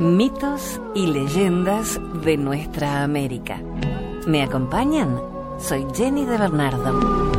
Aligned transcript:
Mitos 0.00 0.80
y 0.94 1.08
leyendas 1.08 2.00
de 2.24 2.38
nuestra 2.38 3.02
América. 3.02 3.60
¿Me 4.26 4.42
acompañan? 4.42 5.20
Soy 5.58 5.86
Jenny 5.94 6.24
de 6.24 6.38
Bernardo. 6.38 7.29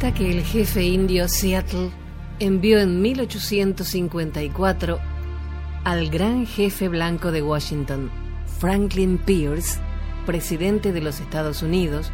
Que 0.00 0.30
el 0.32 0.42
jefe 0.42 0.82
indio 0.82 1.28
Seattle 1.28 1.90
envió 2.40 2.80
en 2.80 3.00
1854 3.00 4.98
al 5.84 6.10
gran 6.10 6.46
jefe 6.46 6.88
blanco 6.88 7.30
de 7.30 7.42
Washington, 7.42 8.10
Franklin 8.58 9.18
Pierce, 9.18 9.78
presidente 10.26 10.92
de 10.92 11.00
los 11.00 11.20
Estados 11.20 11.62
Unidos, 11.62 12.10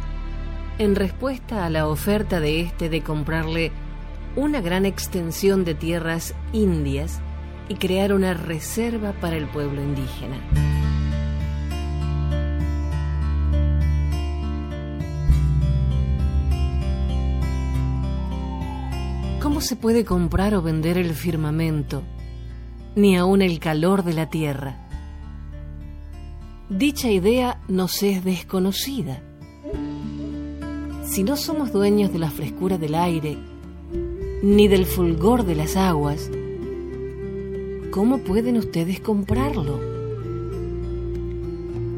en 0.77 0.95
respuesta 0.95 1.65
a 1.65 1.69
la 1.71 1.87
oferta 1.87 2.39
de 2.39 2.61
este 2.61 2.89
de 2.89 3.01
comprarle 3.01 3.71
una 4.35 4.61
gran 4.61 4.85
extensión 4.85 5.65
de 5.65 5.73
tierras 5.73 6.35
indias 6.53 7.19
y 7.67 7.75
crear 7.75 8.13
una 8.13 8.35
reserva 8.35 9.13
para 9.13 9.37
el 9.37 9.47
pueblo 9.47 9.81
indígena. 9.81 10.86
Se 19.67 19.75
puede 19.75 20.05
comprar 20.05 20.55
o 20.55 20.61
vender 20.61 20.97
el 20.97 21.13
firmamento, 21.13 22.01
ni 22.95 23.17
aun 23.17 23.41
el 23.41 23.59
calor 23.59 24.05
de 24.05 24.13
la 24.13 24.29
tierra? 24.29 24.87
Dicha 26.69 27.11
idea 27.11 27.59
nos 27.67 28.01
es 28.01 28.23
desconocida. 28.23 29.21
Si 31.03 31.23
no 31.23 31.35
somos 31.35 31.73
dueños 31.73 32.13
de 32.13 32.19
la 32.19 32.31
frescura 32.31 32.77
del 32.77 32.95
aire, 32.95 33.37
ni 34.41 34.69
del 34.69 34.85
fulgor 34.85 35.45
de 35.45 35.55
las 35.55 35.75
aguas, 35.75 36.31
¿cómo 37.91 38.19
pueden 38.19 38.55
ustedes 38.55 39.01
comprarlo? 39.01 39.81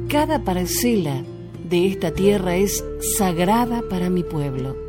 Cada 0.07 0.43
parcela 0.43 1.23
de 1.69 1.85
esta 1.85 2.11
tierra 2.15 2.55
es 2.55 2.83
sagrada 3.15 3.83
para 3.87 4.09
mi 4.09 4.23
pueblo 4.23 4.88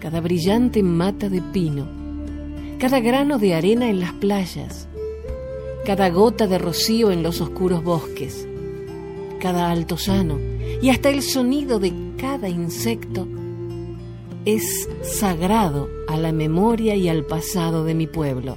cada 0.00 0.20
brillante 0.20 0.82
mata 0.82 1.28
de 1.28 1.42
pino, 1.42 1.86
cada 2.78 3.00
grano 3.00 3.38
de 3.38 3.54
arena 3.54 3.90
en 3.90 4.00
las 4.00 4.14
playas, 4.14 4.88
cada 5.84 6.08
gota 6.08 6.46
de 6.46 6.58
rocío 6.58 7.10
en 7.10 7.22
los 7.22 7.42
oscuros 7.42 7.84
bosques, 7.84 8.48
cada 9.40 9.70
altozano 9.70 10.38
y 10.80 10.88
hasta 10.88 11.10
el 11.10 11.22
sonido 11.22 11.78
de 11.78 11.92
cada 12.16 12.48
insecto 12.48 13.28
es 14.46 14.88
sagrado 15.02 15.88
a 16.08 16.16
la 16.16 16.32
memoria 16.32 16.96
y 16.96 17.08
al 17.08 17.26
pasado 17.26 17.84
de 17.84 17.94
mi 17.94 18.06
pueblo. 18.06 18.56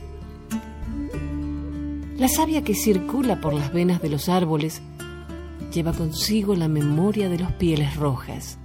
La 2.17 2.29
savia 2.29 2.63
que 2.63 2.73
circula 2.73 3.41
por 3.41 3.53
las 3.53 3.73
venas 3.73 4.01
de 4.01 4.07
los 4.07 4.29
árboles 4.29 4.81
lleva 5.73 5.91
consigo 5.91 6.55
la 6.55 6.69
memoria 6.69 7.27
de 7.27 7.39
los 7.39 7.51
pieles 7.53 7.97
rojas. 7.97 8.59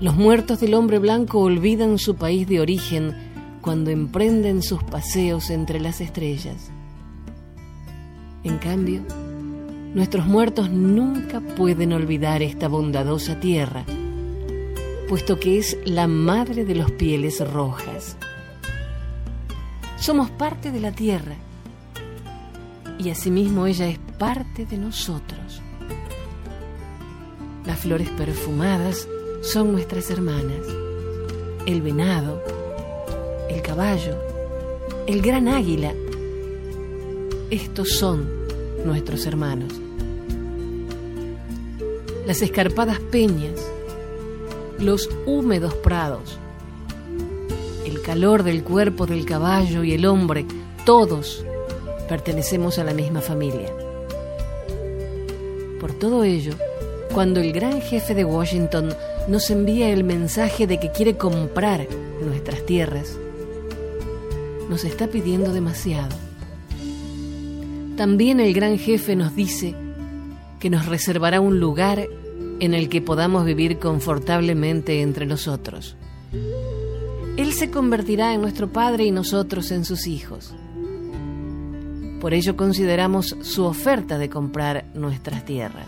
Los 0.00 0.14
muertos 0.14 0.60
del 0.60 0.74
hombre 0.74 1.00
blanco 1.00 1.40
olvidan 1.40 1.98
su 1.98 2.14
país 2.14 2.46
de 2.46 2.60
origen 2.60 3.58
cuando 3.60 3.90
emprenden 3.90 4.62
sus 4.62 4.84
paseos 4.84 5.50
entre 5.50 5.80
las 5.80 6.00
estrellas. 6.00 6.70
En 8.44 8.58
cambio, 8.58 9.02
nuestros 9.94 10.24
muertos 10.26 10.70
nunca 10.70 11.40
pueden 11.40 11.92
olvidar 11.92 12.42
esta 12.42 12.68
bondadosa 12.68 13.40
tierra, 13.40 13.84
puesto 15.08 15.40
que 15.40 15.58
es 15.58 15.76
la 15.84 16.06
madre 16.06 16.64
de 16.64 16.76
los 16.76 16.92
pieles 16.92 17.40
rojas. 17.50 18.16
Somos 19.96 20.30
parte 20.30 20.70
de 20.70 20.78
la 20.78 20.92
tierra 20.92 21.34
y 23.00 23.10
asimismo 23.10 23.66
ella 23.66 23.88
es 23.88 23.98
parte 24.16 24.64
de 24.64 24.78
nosotros. 24.78 25.60
Las 27.66 27.80
flores 27.80 28.08
perfumadas 28.10 29.08
son 29.40 29.72
nuestras 29.72 30.10
hermanas. 30.10 30.66
El 31.66 31.82
venado, 31.82 32.42
el 33.48 33.62
caballo, 33.62 34.16
el 35.06 35.22
gran 35.22 35.48
águila. 35.48 35.92
Estos 37.50 37.92
son 37.92 38.28
nuestros 38.84 39.26
hermanos. 39.26 39.72
Las 42.26 42.42
escarpadas 42.42 43.00
peñas, 43.00 43.60
los 44.78 45.08
húmedos 45.24 45.74
prados, 45.74 46.38
el 47.86 48.02
calor 48.02 48.42
del 48.42 48.62
cuerpo 48.62 49.06
del 49.06 49.24
caballo 49.24 49.82
y 49.82 49.94
el 49.94 50.04
hombre, 50.04 50.44
todos 50.84 51.44
pertenecemos 52.08 52.78
a 52.78 52.84
la 52.84 52.92
misma 52.92 53.20
familia. 53.20 53.72
Por 55.80 55.92
todo 55.92 56.24
ello, 56.24 56.52
cuando 57.14 57.40
el 57.40 57.52
gran 57.52 57.80
jefe 57.80 58.14
de 58.14 58.24
Washington 58.24 58.94
nos 59.28 59.50
envía 59.50 59.90
el 59.90 60.04
mensaje 60.04 60.66
de 60.66 60.80
que 60.80 60.90
quiere 60.90 61.16
comprar 61.16 61.86
nuestras 62.24 62.64
tierras, 62.64 63.18
nos 64.70 64.84
está 64.84 65.08
pidiendo 65.08 65.52
demasiado. 65.52 66.16
También 67.96 68.40
el 68.40 68.54
gran 68.54 68.78
jefe 68.78 69.16
nos 69.16 69.36
dice 69.36 69.74
que 70.58 70.70
nos 70.70 70.86
reservará 70.86 71.40
un 71.40 71.60
lugar 71.60 72.08
en 72.60 72.74
el 72.74 72.88
que 72.88 73.02
podamos 73.02 73.44
vivir 73.44 73.78
confortablemente 73.78 75.02
entre 75.02 75.26
nosotros. 75.26 75.96
Él 77.36 77.52
se 77.52 77.70
convertirá 77.70 78.34
en 78.34 78.40
nuestro 78.40 78.72
Padre 78.72 79.04
y 79.04 79.10
nosotros 79.10 79.70
en 79.70 79.84
sus 79.84 80.06
hijos. 80.06 80.54
Por 82.20 82.34
ello 82.34 82.56
consideramos 82.56 83.36
su 83.42 83.64
oferta 83.64 84.18
de 84.18 84.28
comprar 84.28 84.86
nuestras 84.94 85.44
tierras. 85.44 85.86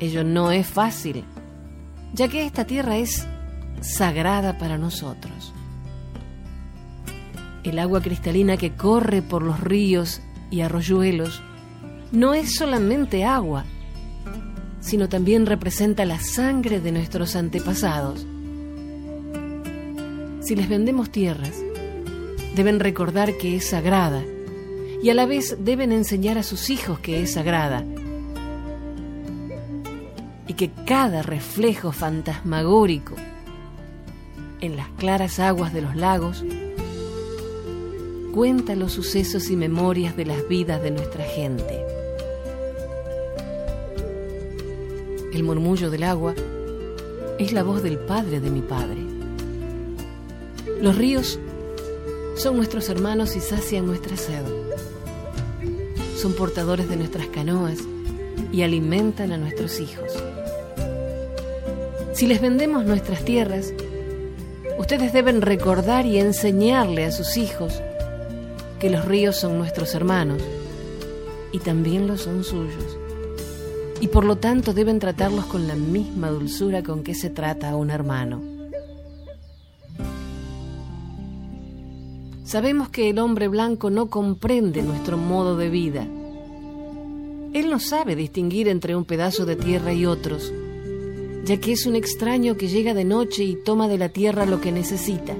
Ello 0.00 0.24
no 0.24 0.50
es 0.50 0.66
fácil, 0.66 1.24
ya 2.12 2.28
que 2.28 2.44
esta 2.44 2.66
tierra 2.66 2.96
es 2.96 3.26
sagrada 3.80 4.58
para 4.58 4.78
nosotros. 4.78 5.52
El 7.62 7.78
agua 7.78 8.00
cristalina 8.00 8.56
que 8.56 8.72
corre 8.72 9.22
por 9.22 9.42
los 9.42 9.60
ríos 9.60 10.22
y 10.50 10.62
arroyuelos 10.62 11.42
no 12.10 12.34
es 12.34 12.56
solamente 12.56 13.24
agua, 13.24 13.64
sino 14.80 15.08
también 15.08 15.46
representa 15.46 16.04
la 16.04 16.18
sangre 16.18 16.80
de 16.80 16.92
nuestros 16.92 17.36
antepasados. 17.36 18.26
Si 20.40 20.56
les 20.56 20.68
vendemos 20.68 21.10
tierras, 21.10 21.54
deben 22.56 22.80
recordar 22.80 23.36
que 23.36 23.56
es 23.56 23.68
sagrada 23.68 24.24
y 25.02 25.10
a 25.10 25.14
la 25.14 25.26
vez 25.26 25.56
deben 25.60 25.92
enseñar 25.92 26.38
a 26.38 26.42
sus 26.42 26.70
hijos 26.70 26.98
que 26.98 27.22
es 27.22 27.34
sagrada 27.34 27.84
y 30.50 30.54
que 30.54 30.72
cada 30.84 31.22
reflejo 31.22 31.92
fantasmagórico 31.92 33.14
en 34.60 34.76
las 34.76 34.88
claras 34.98 35.38
aguas 35.38 35.72
de 35.72 35.80
los 35.80 35.94
lagos 35.94 36.44
cuenta 38.34 38.74
los 38.74 38.90
sucesos 38.90 39.48
y 39.48 39.54
memorias 39.54 40.16
de 40.16 40.24
las 40.24 40.48
vidas 40.48 40.82
de 40.82 40.90
nuestra 40.90 41.22
gente. 41.22 41.86
El 45.32 45.44
murmullo 45.44 45.88
del 45.88 46.02
agua 46.02 46.34
es 47.38 47.52
la 47.52 47.62
voz 47.62 47.84
del 47.84 48.00
Padre 48.00 48.40
de 48.40 48.50
mi 48.50 48.60
Padre. 48.60 49.06
Los 50.80 50.98
ríos 50.98 51.38
son 52.34 52.56
nuestros 52.56 52.88
hermanos 52.88 53.36
y 53.36 53.40
sacian 53.40 53.86
nuestra 53.86 54.16
sed. 54.16 54.42
Son 56.16 56.32
portadores 56.32 56.88
de 56.88 56.96
nuestras 56.96 57.28
canoas 57.28 57.78
y 58.50 58.62
alimentan 58.62 59.30
a 59.30 59.36
nuestros 59.36 59.78
hijos. 59.78 60.12
Si 62.20 62.26
les 62.26 62.42
vendemos 62.42 62.84
nuestras 62.84 63.24
tierras, 63.24 63.72
ustedes 64.78 65.14
deben 65.14 65.40
recordar 65.40 66.04
y 66.04 66.18
enseñarle 66.18 67.06
a 67.06 67.12
sus 67.12 67.38
hijos 67.38 67.80
que 68.78 68.90
los 68.90 69.06
ríos 69.06 69.36
son 69.36 69.56
nuestros 69.56 69.94
hermanos 69.94 70.42
y 71.50 71.60
también 71.60 72.06
lo 72.06 72.18
son 72.18 72.44
suyos. 72.44 72.98
Y 74.02 74.08
por 74.08 74.26
lo 74.26 74.36
tanto 74.36 74.74
deben 74.74 74.98
tratarlos 74.98 75.46
con 75.46 75.66
la 75.66 75.76
misma 75.76 76.28
dulzura 76.28 76.82
con 76.82 77.02
que 77.02 77.14
se 77.14 77.30
trata 77.30 77.70
a 77.70 77.76
un 77.76 77.88
hermano. 77.88 78.42
Sabemos 82.44 82.90
que 82.90 83.08
el 83.08 83.18
hombre 83.18 83.48
blanco 83.48 83.88
no 83.88 84.10
comprende 84.10 84.82
nuestro 84.82 85.16
modo 85.16 85.56
de 85.56 85.70
vida. 85.70 86.06
Él 87.54 87.70
no 87.70 87.80
sabe 87.80 88.14
distinguir 88.14 88.68
entre 88.68 88.94
un 88.94 89.06
pedazo 89.06 89.46
de 89.46 89.56
tierra 89.56 89.94
y 89.94 90.04
otros, 90.04 90.52
ya 91.44 91.58
que 91.58 91.72
es 91.72 91.86
un 91.86 91.96
extraño 91.96 92.56
que 92.56 92.68
llega 92.68 92.94
de 92.94 93.04
noche 93.04 93.44
y 93.44 93.56
toma 93.56 93.88
de 93.88 93.98
la 93.98 94.10
tierra 94.10 94.46
lo 94.46 94.60
que 94.60 94.72
necesita. 94.72 95.34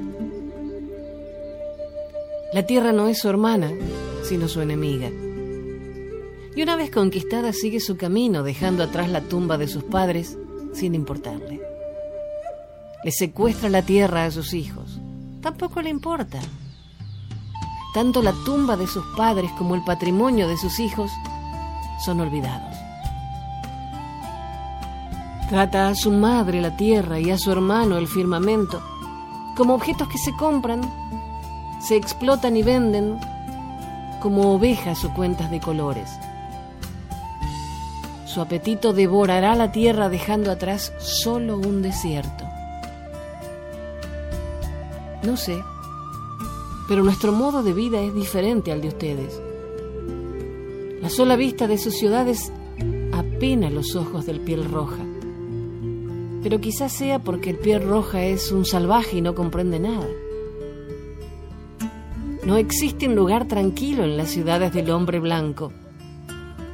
La 2.52 2.66
tierra 2.66 2.92
no 2.92 3.08
es 3.08 3.18
su 3.18 3.28
hermana, 3.28 3.70
sino 4.24 4.48
su 4.48 4.60
enemiga. 4.60 5.10
Y 6.56 6.62
una 6.62 6.76
vez 6.76 6.90
conquistada 6.90 7.52
sigue 7.52 7.80
su 7.80 7.96
camino, 7.96 8.42
dejando 8.42 8.82
atrás 8.82 9.08
la 9.08 9.20
tumba 9.20 9.56
de 9.56 9.68
sus 9.68 9.84
padres 9.84 10.36
sin 10.72 10.94
importarle. 10.94 11.60
Le 13.04 13.12
secuestra 13.12 13.68
la 13.68 13.82
tierra 13.82 14.24
a 14.24 14.30
sus 14.30 14.52
hijos. 14.52 14.98
Tampoco 15.40 15.80
le 15.80 15.90
importa. 15.90 16.40
Tanto 17.94 18.22
la 18.22 18.32
tumba 18.44 18.76
de 18.76 18.86
sus 18.86 19.04
padres 19.16 19.50
como 19.56 19.74
el 19.74 19.82
patrimonio 19.84 20.48
de 20.48 20.56
sus 20.56 20.78
hijos 20.80 21.10
son 22.04 22.20
olvidados. 22.20 22.69
Trata 25.50 25.88
a 25.88 25.94
su 25.94 26.10
madre 26.12 26.62
la 26.62 26.76
tierra 26.76 27.20
y 27.20 27.30
a 27.30 27.36
su 27.36 27.50
hermano 27.50 27.98
el 27.98 28.06
firmamento 28.06 28.80
como 29.60 29.74
objetos 29.74 30.08
que 30.08 30.16
se 30.16 30.32
compran, 30.32 30.80
se 31.82 31.96
explotan 31.96 32.56
y 32.56 32.62
venden 32.62 33.18
como 34.22 34.54
ovejas 34.54 35.04
o 35.04 35.12
cuentas 35.12 35.50
de 35.50 35.60
colores. 35.60 36.08
Su 38.24 38.40
apetito 38.40 38.94
devorará 38.94 39.54
la 39.56 39.70
tierra 39.70 40.08
dejando 40.08 40.50
atrás 40.50 40.94
solo 40.98 41.58
un 41.58 41.82
desierto. 41.82 42.44
No 45.24 45.36
sé, 45.36 45.62
pero 46.88 47.02
nuestro 47.02 47.32
modo 47.32 47.62
de 47.62 47.74
vida 47.74 48.00
es 48.00 48.14
diferente 48.14 48.72
al 48.72 48.80
de 48.80 48.88
ustedes. 48.88 49.42
La 51.02 51.10
sola 51.10 51.36
vista 51.36 51.66
de 51.66 51.76
sus 51.76 51.98
ciudades 51.98 52.52
apena 53.12 53.68
los 53.68 53.94
ojos 53.96 54.24
del 54.26 54.40
piel 54.40 54.64
roja. 54.64 55.09
Pero 56.42 56.60
quizás 56.60 56.92
sea 56.92 57.18
porque 57.18 57.50
el 57.50 57.58
piel 57.58 57.82
roja 57.82 58.22
es 58.22 58.50
un 58.52 58.64
salvaje 58.64 59.18
y 59.18 59.20
no 59.20 59.34
comprende 59.34 59.78
nada. 59.78 60.06
No 62.44 62.56
existe 62.56 63.06
un 63.06 63.14
lugar 63.14 63.46
tranquilo 63.46 64.04
en 64.04 64.16
las 64.16 64.30
ciudades 64.30 64.72
del 64.72 64.90
hombre 64.90 65.20
blanco, 65.20 65.72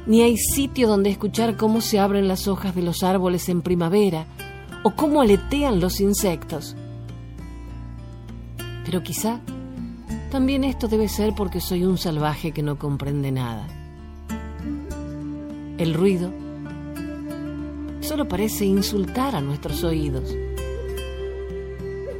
ni 0.05 0.21
hay 0.21 0.37
sitio 0.37 0.87
donde 0.87 1.09
escuchar 1.09 1.57
cómo 1.57 1.81
se 1.81 1.99
abren 1.99 2.29
las 2.29 2.47
hojas 2.47 2.73
de 2.73 2.81
los 2.81 3.03
árboles 3.03 3.49
en 3.49 3.61
primavera 3.61 4.25
o 4.83 4.91
cómo 4.91 5.21
aletean 5.21 5.81
los 5.81 5.99
insectos. 5.99 6.77
Pero 8.85 9.03
quizá 9.03 9.41
también 10.31 10.63
esto 10.63 10.87
debe 10.87 11.09
ser 11.09 11.33
porque 11.35 11.59
soy 11.59 11.83
un 11.83 11.97
salvaje 11.97 12.53
que 12.53 12.63
no 12.63 12.79
comprende 12.79 13.33
nada. 13.33 13.67
El 15.77 15.93
ruido 15.93 16.31
solo 18.07 18.25
parece 18.25 18.63
insultar 18.63 19.35
a 19.35 19.41
nuestros 19.41 19.83
oídos. 19.83 20.33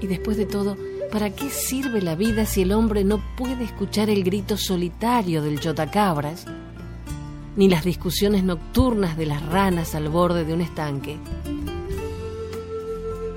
Y 0.02 0.08
después 0.08 0.36
de 0.36 0.46
todo, 0.46 0.76
¿para 1.14 1.34
qué 1.34 1.50
sirve 1.50 2.02
la 2.02 2.16
vida 2.16 2.46
si 2.46 2.64
el 2.64 2.74
hombre 2.74 3.06
no 3.06 3.24
puede 3.38 3.64
escuchar 3.64 4.10
el 4.10 4.26
grito 4.26 4.58
solitario 4.58 5.42
del 5.42 5.62
chotacabras, 5.62 6.46
ni 7.56 7.70
las 7.70 7.86
discusiones 7.86 8.44
nocturnas 8.44 9.18
de 9.18 9.28
las 9.28 9.46
ranas 9.46 9.96
al 9.96 10.10
borde 10.10 10.44
de 10.44 10.54
un 10.54 10.60
estanque? 10.60 11.18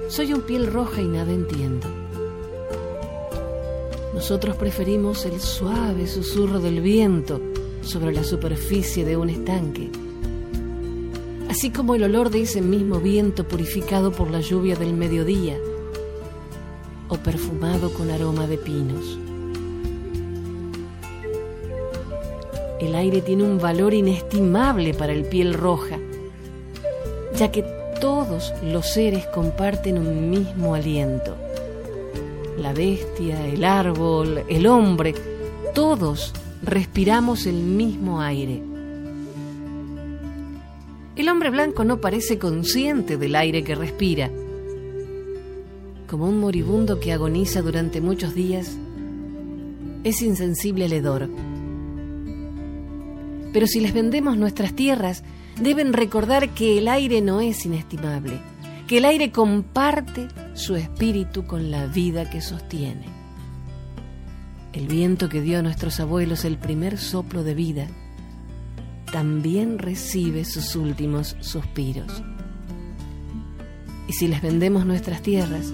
Soy 0.08 0.32
un 0.32 0.42
piel 0.42 0.66
roja 0.66 1.00
y 1.00 1.06
nada 1.06 1.32
entiendo. 1.32 1.86
Nosotros 4.12 4.56
preferimos 4.56 5.24
el 5.24 5.40
suave 5.40 6.08
susurro 6.08 6.58
del 6.58 6.80
viento 6.80 7.40
sobre 7.82 8.12
la 8.12 8.24
superficie 8.24 9.04
de 9.04 9.16
un 9.16 9.30
estanque, 9.30 9.88
así 11.60 11.68
como 11.68 11.94
el 11.94 12.04
olor 12.04 12.30
de 12.30 12.40
ese 12.40 12.62
mismo 12.62 13.00
viento 13.00 13.46
purificado 13.46 14.12
por 14.12 14.30
la 14.30 14.40
lluvia 14.40 14.76
del 14.76 14.94
mediodía 14.94 15.58
o 17.10 17.18
perfumado 17.18 17.92
con 17.92 18.10
aroma 18.10 18.46
de 18.46 18.56
pinos. 18.56 19.18
El 22.80 22.94
aire 22.94 23.20
tiene 23.20 23.42
un 23.42 23.58
valor 23.58 23.92
inestimable 23.92 24.94
para 24.94 25.12
el 25.12 25.26
piel 25.26 25.52
roja, 25.52 25.98
ya 27.36 27.52
que 27.52 27.62
todos 28.00 28.54
los 28.64 28.86
seres 28.86 29.26
comparten 29.26 29.98
un 29.98 30.30
mismo 30.30 30.74
aliento 30.74 31.36
la 32.56 32.72
bestia, 32.72 33.46
el 33.46 33.64
árbol, 33.64 34.44
el 34.48 34.66
hombre, 34.66 35.14
todos 35.74 36.32
respiramos 36.62 37.44
el 37.44 37.56
mismo 37.56 38.22
aire. 38.22 38.69
Hombre 41.40 41.52
blanco 41.52 41.84
no 41.84 42.02
parece 42.02 42.38
consciente 42.38 43.16
del 43.16 43.34
aire 43.34 43.64
que 43.64 43.74
respira. 43.74 44.30
Como 46.06 46.28
un 46.28 46.38
moribundo 46.38 47.00
que 47.00 47.14
agoniza 47.14 47.62
durante 47.62 48.02
muchos 48.02 48.34
días, 48.34 48.76
es 50.04 50.20
insensible 50.20 50.84
al 50.84 50.92
hedor. 50.92 51.30
Pero 53.54 53.66
si 53.66 53.80
les 53.80 53.94
vendemos 53.94 54.36
nuestras 54.36 54.74
tierras, 54.74 55.24
deben 55.58 55.94
recordar 55.94 56.50
que 56.50 56.76
el 56.76 56.88
aire 56.88 57.22
no 57.22 57.40
es 57.40 57.64
inestimable, 57.64 58.38
que 58.86 58.98
el 58.98 59.06
aire 59.06 59.32
comparte 59.32 60.28
su 60.52 60.76
espíritu 60.76 61.46
con 61.46 61.70
la 61.70 61.86
vida 61.86 62.28
que 62.28 62.42
sostiene. 62.42 63.06
El 64.74 64.88
viento 64.88 65.30
que 65.30 65.40
dio 65.40 65.60
a 65.60 65.62
nuestros 65.62 66.00
abuelos 66.00 66.44
el 66.44 66.58
primer 66.58 66.98
soplo 66.98 67.44
de 67.44 67.54
vida 67.54 67.88
también 69.12 69.78
recibe 69.78 70.44
sus 70.44 70.76
últimos 70.76 71.36
suspiros. 71.40 72.22
Y 74.08 74.12
si 74.12 74.28
les 74.28 74.42
vendemos 74.42 74.86
nuestras 74.86 75.22
tierras, 75.22 75.72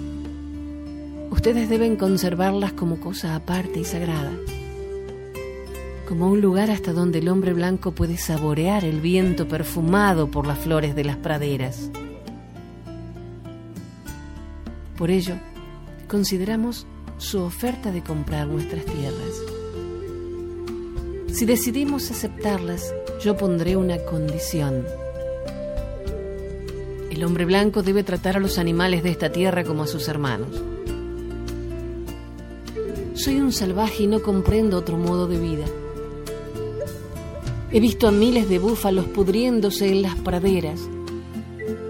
ustedes 1.31 1.69
deben 1.69 1.95
conservarlas 1.95 2.73
como 2.73 2.99
cosa 2.99 3.35
aparte 3.35 3.79
y 3.79 3.85
sagrada, 3.85 4.31
como 6.07 6.29
un 6.29 6.41
lugar 6.41 6.71
hasta 6.71 6.93
donde 6.93 7.19
el 7.19 7.29
hombre 7.29 7.53
blanco 7.53 7.93
puede 7.93 8.17
saborear 8.17 8.85
el 8.85 9.01
viento 9.01 9.47
perfumado 9.47 10.29
por 10.29 10.47
las 10.47 10.59
flores 10.59 10.95
de 10.95 11.03
las 11.03 11.17
praderas. 11.17 11.91
Por 14.97 15.11
ello, 15.11 15.35
consideramos 16.07 16.87
su 17.17 17.41
oferta 17.41 17.91
de 17.91 18.03
comprar 18.03 18.47
nuestras 18.47 18.85
tierras. 18.85 19.56
Si 21.37 21.45
decidimos 21.45 22.09
aceptarlas, 22.09 22.95
yo 23.21 23.37
pondré 23.37 23.75
una 23.75 23.99
condición. 23.99 24.87
El 27.11 27.23
hombre 27.23 27.45
blanco 27.45 27.83
debe 27.83 28.03
tratar 28.03 28.37
a 28.37 28.39
los 28.39 28.57
animales 28.57 29.03
de 29.03 29.11
esta 29.11 29.31
tierra 29.31 29.63
como 29.63 29.83
a 29.83 29.87
sus 29.87 30.07
hermanos. 30.07 30.49
Soy 33.13 33.39
un 33.39 33.53
salvaje 33.53 34.05
y 34.05 34.07
no 34.07 34.23
comprendo 34.23 34.79
otro 34.79 34.97
modo 34.97 35.27
de 35.27 35.37
vida. 35.37 35.65
He 37.71 37.79
visto 37.81 38.07
a 38.07 38.11
miles 38.11 38.49
de 38.49 38.57
búfalos 38.57 39.05
pudriéndose 39.05 39.89
en 39.89 40.01
las 40.01 40.15
praderas 40.15 40.79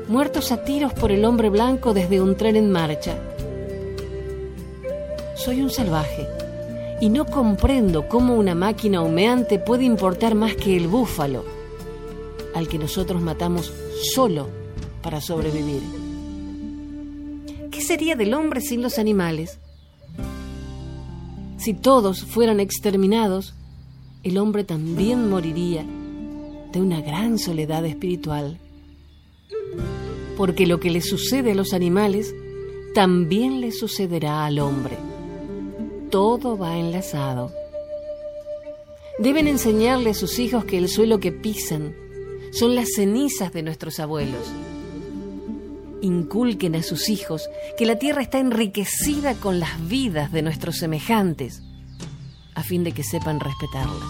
muertos 0.09 0.51
a 0.51 0.65
tiros 0.65 0.91
por 0.91 1.09
el 1.13 1.23
hombre 1.23 1.49
blanco 1.49 1.93
desde 1.93 2.19
un 2.19 2.35
tren 2.35 2.57
en 2.57 2.69
marcha. 2.69 3.17
Soy 5.37 5.61
un 5.61 5.69
salvaje 5.69 6.36
y 6.99 7.09
no 7.09 7.25
comprendo 7.25 8.07
cómo 8.07 8.35
una 8.35 8.55
máquina 8.55 9.01
humeante 9.01 9.59
puede 9.59 9.83
importar 9.83 10.35
más 10.35 10.55
que 10.55 10.75
el 10.75 10.87
búfalo, 10.87 11.43
al 12.55 12.67
que 12.67 12.77
nosotros 12.77 13.21
matamos 13.21 13.71
solo 14.13 14.47
para 15.01 15.21
sobrevivir. 15.21 15.81
¿Qué 17.71 17.81
sería 17.81 18.15
del 18.15 18.33
hombre 18.33 18.61
sin 18.61 18.81
los 18.81 18.97
animales? 18.97 19.59
Si 21.57 21.73
todos 21.73 22.23
fueran 22.23 22.59
exterminados, 22.59 23.53
el 24.23 24.37
hombre 24.37 24.63
también 24.63 25.29
moriría 25.29 25.85
de 26.71 26.81
una 26.81 27.01
gran 27.01 27.37
soledad 27.37 27.85
espiritual 27.85 28.59
porque 30.37 30.67
lo 30.67 30.79
que 30.79 30.91
le 30.91 31.01
sucede 31.01 31.51
a 31.51 31.55
los 31.55 31.73
animales 31.73 32.33
también 32.93 33.59
le 33.59 33.71
sucederá 33.71 34.45
al 34.45 34.59
hombre. 34.59 34.95
Todo 36.09 36.57
va 36.57 36.77
enlazado. 36.77 37.51
Deben 39.19 39.47
enseñarle 39.47 40.11
a 40.11 40.13
sus 40.13 40.39
hijos 40.39 40.63
que 40.63 40.77
el 40.77 40.87
suelo 40.87 41.19
que 41.19 41.31
pisan 41.31 41.95
son 42.51 42.75
las 42.75 42.93
cenizas 42.95 43.51
de 43.51 43.63
nuestros 43.63 43.99
abuelos. 43.99 44.47
Inculquen 46.01 46.75
a 46.75 46.83
sus 46.83 47.09
hijos 47.09 47.49
que 47.77 47.85
la 47.85 47.97
tierra 47.97 48.21
está 48.21 48.39
enriquecida 48.39 49.33
con 49.35 49.59
las 49.59 49.87
vidas 49.87 50.31
de 50.31 50.43
nuestros 50.43 50.77
semejantes, 50.77 51.61
a 52.55 52.63
fin 52.63 52.83
de 52.83 52.93
que 52.93 53.03
sepan 53.03 53.39
respetarla. 53.39 54.05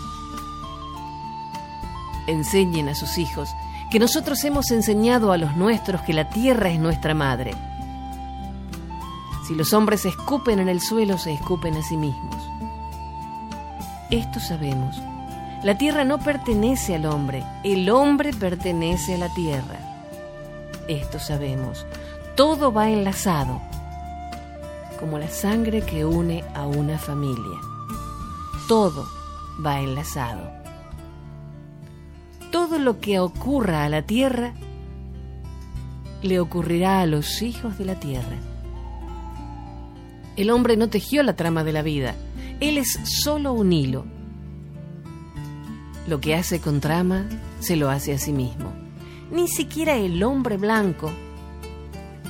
Enseñen 2.28 2.90
a 2.90 2.96
sus 2.96 3.18
hijos 3.18 3.50
que 3.90 4.00
nosotros 4.00 4.44
hemos 4.44 4.70
enseñado 4.72 5.32
a 5.32 5.38
los 5.38 5.56
nuestros 5.56 6.02
que 6.02 6.14
la 6.14 6.30
tierra 6.30 6.70
es 6.70 6.80
nuestra 6.80 7.14
madre. 7.14 7.54
Si 9.48 9.56
los 9.56 9.72
hombres 9.72 10.06
escupen 10.06 10.60
en 10.60 10.68
el 10.68 10.82
suelo, 10.82 11.18
se 11.18 11.32
escupen 11.32 11.78
a 11.78 11.82
sí 11.82 11.96
mismos. 11.96 12.36
Esto 14.12 14.42
sabemos. 14.42 15.02
La 15.64 15.78
tierra 15.78 16.04
no 16.04 16.20
pertenece 16.20 16.96
al 16.96 17.06
hombre, 17.06 17.46
el 17.64 17.90
hombre 17.90 18.34
pertenece 18.34 19.16
a 19.16 19.18
la 19.18 19.34
tierra. 19.34 19.80
Esto 20.90 21.18
sabemos. 21.20 21.86
Todo 22.36 22.74
va 22.74 22.90
enlazado, 22.90 23.62
como 25.00 25.18
la 25.18 25.30
sangre 25.30 25.82
que 25.82 26.04
une 26.04 26.44
a 26.54 26.68
una 26.68 26.98
familia. 26.98 27.58
Todo 28.68 29.08
va 29.66 29.80
enlazado. 29.80 30.42
Todo 32.52 32.80
lo 32.80 33.00
que 33.00 33.20
ocurra 33.20 33.86
a 33.86 33.90
la 33.90 34.02
tierra 34.02 34.52
le 36.22 36.42
ocurrirá 36.42 37.00
a 37.00 37.06
los 37.06 37.42
hijos 37.42 37.78
de 37.78 37.86
la 37.86 37.96
tierra. 37.96 38.36
El 40.38 40.52
hombre 40.52 40.78
no 40.78 40.88
tejió 40.88 41.24
la 41.24 41.36
trama 41.36 41.64
de 41.64 41.74
la 41.74 41.82
vida, 41.82 42.16
él 42.60 42.78
es 42.78 43.00
solo 43.04 43.54
un 43.54 43.74
hilo. 43.74 44.06
Lo 46.08 46.22
que 46.22 46.36
hace 46.36 46.62
con 46.62 46.80
trama 46.80 47.28
se 47.60 47.76
lo 47.76 47.90
hace 47.90 48.14
a 48.14 48.20
sí 48.20 48.32
mismo. 48.32 48.72
Ni 49.32 49.48
siquiera 49.48 49.98
el 49.98 50.24
hombre 50.24 50.58
blanco, 50.58 51.12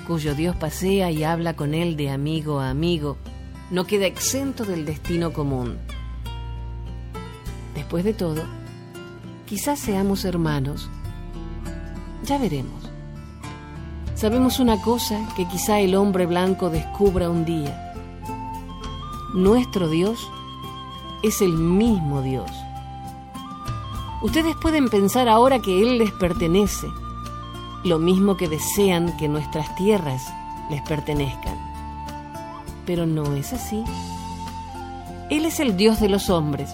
cuyo 0.08 0.34
Dios 0.36 0.56
pasea 0.56 1.12
y 1.12 1.24
habla 1.24 1.56
con 1.56 1.74
él 1.74 1.96
de 1.96 2.10
amigo 2.10 2.60
a 2.60 2.70
amigo, 2.70 3.18
no 3.70 3.86
queda 3.86 4.06
exento 4.06 4.64
del 4.64 4.86
destino 4.86 5.34
común. 5.34 5.78
Después 7.76 8.04
de 8.04 8.14
todo, 8.14 8.44
quizás 9.46 9.80
seamos 9.80 10.26
hermanos. 10.26 10.90
Ya 12.24 12.38
veremos. 12.38 12.90
Sabemos 14.16 14.60
una 14.60 14.82
cosa 14.82 15.20
que 15.36 15.48
quizá 15.48 15.80
el 15.80 15.94
hombre 15.94 16.26
blanco 16.26 16.70
descubra 16.70 17.30
un 17.30 17.46
día. 17.46 17.87
Nuestro 19.34 19.90
Dios 19.90 20.32
es 21.22 21.42
el 21.42 21.58
mismo 21.58 22.22
Dios. 22.22 22.50
Ustedes 24.22 24.56
pueden 24.56 24.88
pensar 24.90 25.28
ahora 25.28 25.60
que 25.60 25.82
Él 25.82 25.98
les 25.98 26.12
pertenece, 26.14 26.88
lo 27.84 28.00
mismo 28.00 28.38
que 28.38 28.48
desean 28.48 29.18
que 29.18 29.28
nuestras 29.28 29.76
tierras 29.76 30.34
les 30.70 30.82
pertenezcan. 30.84 31.58
Pero 32.86 33.06
no 33.06 33.36
es 33.36 33.52
así. 33.52 33.84
Él 35.30 35.46
es 35.46 35.60
el 35.60 35.76
Dios 35.76 36.00
de 36.00 36.08
los 36.08 36.30
hombres, 36.30 36.74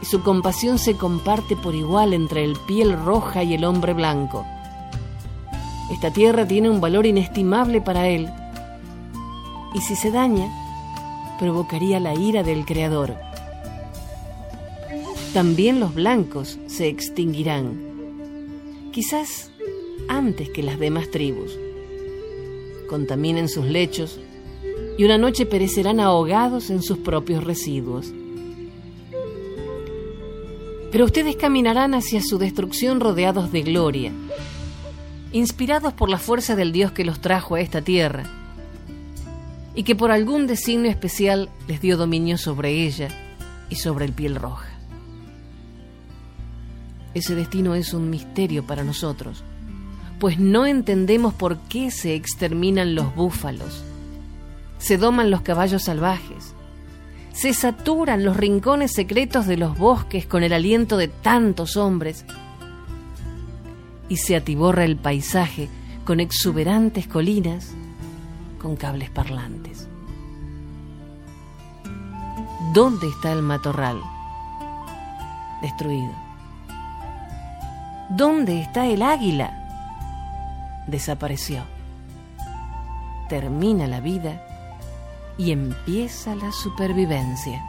y 0.00 0.06
su 0.06 0.22
compasión 0.22 0.78
se 0.78 0.96
comparte 0.96 1.56
por 1.56 1.74
igual 1.74 2.14
entre 2.14 2.44
el 2.44 2.56
piel 2.68 2.96
roja 2.96 3.42
y 3.42 3.54
el 3.54 3.64
hombre 3.64 3.92
blanco. 3.92 4.46
Esta 5.90 6.12
tierra 6.12 6.46
tiene 6.46 6.70
un 6.70 6.80
valor 6.80 7.06
inestimable 7.06 7.80
para 7.80 8.06
él, 8.06 8.30
y 9.74 9.80
si 9.80 9.96
se 9.96 10.12
daña, 10.12 10.48
provocaría 11.44 12.00
la 12.00 12.14
ira 12.14 12.42
del 12.42 12.64
Creador. 12.64 13.16
También 15.34 15.78
los 15.78 15.94
blancos 15.94 16.58
se 16.68 16.88
extinguirán, 16.88 17.78
quizás 18.92 19.50
antes 20.08 20.48
que 20.48 20.62
las 20.62 20.78
demás 20.78 21.10
tribus. 21.10 21.54
Contaminen 22.88 23.50
sus 23.50 23.66
lechos 23.66 24.18
y 24.96 25.04
una 25.04 25.18
noche 25.18 25.44
perecerán 25.44 26.00
ahogados 26.00 26.70
en 26.70 26.80
sus 26.80 26.96
propios 26.96 27.44
residuos. 27.44 28.10
Pero 30.90 31.04
ustedes 31.04 31.36
caminarán 31.36 31.92
hacia 31.92 32.22
su 32.22 32.38
destrucción 32.38 33.00
rodeados 33.00 33.52
de 33.52 33.60
gloria, 33.60 34.12
inspirados 35.30 35.92
por 35.92 36.08
la 36.08 36.16
fuerza 36.16 36.56
del 36.56 36.72
Dios 36.72 36.92
que 36.92 37.04
los 37.04 37.20
trajo 37.20 37.56
a 37.56 37.60
esta 37.60 37.82
tierra 37.82 38.43
y 39.74 39.82
que 39.82 39.96
por 39.96 40.10
algún 40.10 40.46
designio 40.46 40.90
especial 40.90 41.48
les 41.66 41.80
dio 41.80 41.96
dominio 41.96 42.38
sobre 42.38 42.84
ella 42.84 43.08
y 43.70 43.76
sobre 43.76 44.04
el 44.04 44.12
piel 44.12 44.36
roja. 44.36 44.68
Ese 47.14 47.34
destino 47.34 47.74
es 47.74 47.94
un 47.94 48.10
misterio 48.10 48.64
para 48.64 48.84
nosotros, 48.84 49.44
pues 50.18 50.38
no 50.38 50.66
entendemos 50.66 51.34
por 51.34 51.58
qué 51.68 51.90
se 51.90 52.14
exterminan 52.14 52.94
los 52.94 53.14
búfalos, 53.14 53.84
se 54.78 54.98
doman 54.98 55.30
los 55.30 55.42
caballos 55.42 55.84
salvajes, 55.84 56.54
se 57.32 57.52
saturan 57.52 58.24
los 58.24 58.36
rincones 58.36 58.92
secretos 58.92 59.46
de 59.46 59.56
los 59.56 59.76
bosques 59.76 60.26
con 60.26 60.42
el 60.42 60.52
aliento 60.52 60.96
de 60.96 61.08
tantos 61.08 61.76
hombres 61.76 62.24
y 64.08 64.18
se 64.18 64.36
atiborra 64.36 64.84
el 64.84 64.96
paisaje 64.96 65.68
con 66.04 66.20
exuberantes 66.20 67.06
colinas, 67.06 67.74
con 68.64 68.76
cables 68.76 69.10
parlantes. 69.10 69.86
¿Dónde 72.72 73.08
está 73.10 73.30
el 73.30 73.42
matorral? 73.42 74.00
Destruido. 75.60 76.14
¿Dónde 78.08 78.62
está 78.62 78.86
el 78.86 79.02
águila? 79.02 79.52
Desapareció. 80.86 81.62
Termina 83.28 83.86
la 83.86 84.00
vida 84.00 84.42
y 85.36 85.52
empieza 85.52 86.34
la 86.34 86.50
supervivencia. 86.50 87.62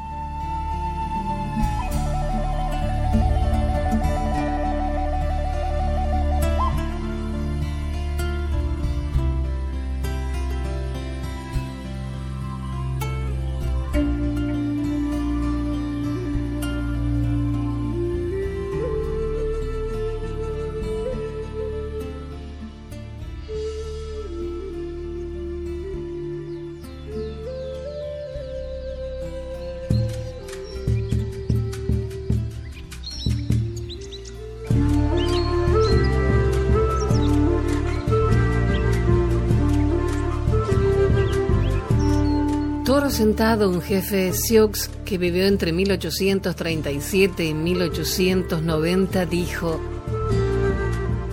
Sentado 43.09 43.69
un 43.69 43.81
jefe 43.81 44.33
Sioux 44.33 44.89
que 45.05 45.17
vivió 45.17 45.45
entre 45.45 45.71
1837 45.71 47.45
y 47.45 47.53
1890 47.53 49.25
dijo, 49.25 49.79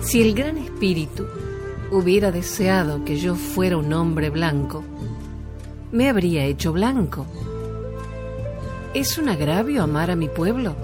si 0.01 0.21
el 0.21 0.35
gran 0.35 0.57
espíritu 0.57 1.25
hubiera 1.89 2.31
deseado 2.31 3.03
que 3.03 3.17
yo 3.17 3.35
fuera 3.35 3.77
un 3.77 3.91
hombre 3.93 4.29
blanco, 4.29 4.83
me 5.91 6.09
habría 6.09 6.45
hecho 6.45 6.73
blanco. 6.73 7.25
¿Es 8.93 9.17
un 9.17 9.29
agravio 9.29 9.81
amar 9.81 10.11
a 10.11 10.15
mi 10.15 10.27
pueblo? 10.27 10.75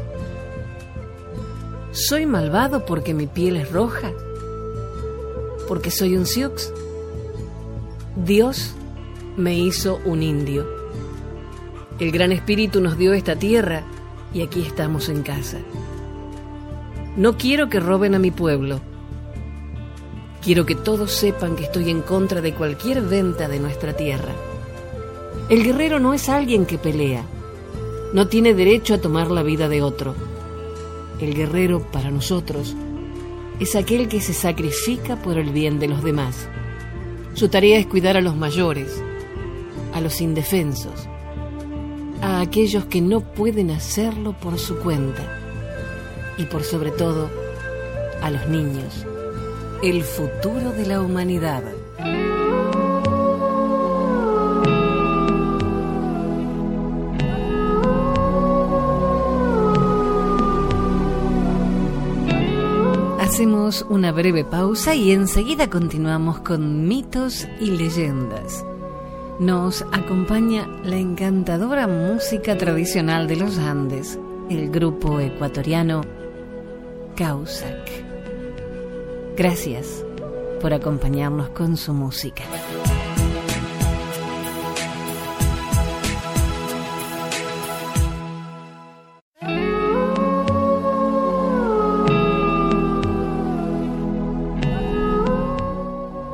¿Soy 1.91 2.25
malvado 2.25 2.86
porque 2.86 3.13
mi 3.13 3.27
piel 3.27 3.58
es 3.58 3.72
roja? 3.72 4.12
¿Porque 5.67 5.91
soy 5.91 6.15
un 6.15 6.25
Sioux? 6.25 6.72
Dios 8.15 8.74
me 9.38 9.58
hizo 9.58 10.00
un 10.05 10.24
indio 10.24 10.79
el 12.00 12.12
Gran 12.12 12.32
Espíritu 12.32 12.79
nos 12.79 12.98
dio 12.98 13.13
esta 13.13 13.36
tierra 13.36 13.84
y 14.34 14.41
aquí 14.41 14.62
estamos 14.62 15.10
en 15.10 15.22
casa. 15.22 15.58
No 17.18 17.38
quiero 17.38 17.68
que 17.68 17.82
roben 17.82 18.15
a 18.15 18.20
mi 18.20 18.32
pueblo. 18.32 18.79
Quiero 20.41 20.65
que 20.65 20.75
todos 20.75 21.12
sepan 21.12 21.58
que 21.58 21.63
estoy 21.63 21.89
en 21.89 22.01
contra 22.01 22.39
de 22.39 22.53
cualquier 22.53 23.01
venta 23.01 23.50
de 23.50 23.60
nuestra 23.60 23.94
tierra. 23.94 24.34
El 25.50 25.63
guerrero 25.63 26.00
no 26.00 26.13
es 26.13 26.29
alguien 26.29 26.65
que 26.65 26.77
pelea. 26.77 27.24
No 28.13 28.27
tiene 28.27 28.53
derecho 28.53 28.94
a 28.94 29.01
tomar 29.01 29.29
la 29.29 29.44
vida 29.44 29.68
de 29.68 29.82
otro. 29.82 30.15
El 31.20 31.36
guerrero, 31.36 31.82
para 31.91 32.12
nosotros, 32.12 32.75
es 33.60 33.75
aquel 33.75 34.08
que 34.08 34.22
se 34.22 34.34
sacrifica 34.34 35.18
por 35.18 35.38
el 35.38 35.50
bien 35.50 35.79
de 35.79 35.89
los 35.89 36.01
demás. 36.01 36.48
Su 37.34 37.50
tarea 37.50 37.77
es 37.77 37.88
cuidar 37.88 38.15
a 38.15 38.22
los 38.22 38.38
mayores, 38.38 39.03
a 39.94 40.00
los 40.00 40.22
indefensos, 40.22 41.10
a 42.22 42.42
aquellos 42.42 42.86
que 42.86 43.02
no 43.02 43.22
pueden 43.22 43.72
hacerlo 43.72 44.34
por 44.34 44.60
su 44.60 44.78
cuenta. 44.80 45.24
Y 46.38 46.46
por 46.46 46.64
sobre 46.64 46.92
todo 46.92 47.30
a 48.22 48.30
los 48.30 48.48
niños, 48.48 49.06
el 49.84 50.04
futuro 50.04 50.72
de 50.72 50.86
la 50.86 51.02
humanidad. 51.02 51.64
Hacemos 63.20 63.86
una 63.90 64.12
breve 64.12 64.44
pausa 64.44 64.96
y 64.96 65.12
enseguida 65.12 65.70
continuamos 65.70 66.40
con 66.40 66.88
mitos 66.88 67.48
y 67.62 67.72
leyendas 67.72 68.66
nos 69.39 69.84
acompaña 69.93 70.67
la 70.84 70.98
encantadora 70.98 71.88
música 71.88 72.58
tradicional 72.58 73.25
de 73.25 73.38
los 73.38 73.58
Andes, 73.58 74.19
el 74.50 74.69
grupo 74.69 75.22
ecuatoriano 75.22 76.01
Causac. 77.15 77.89
Gracias 79.38 80.03
por 80.60 80.74
acompañarnos 80.74 81.50
con 81.51 81.77
su 81.77 81.93
música. 81.93 82.43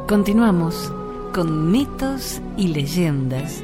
Continuamos 0.08 0.92
con 1.36 1.70
mitos 1.70 2.42
y 2.56 2.70
leyendas 2.70 3.62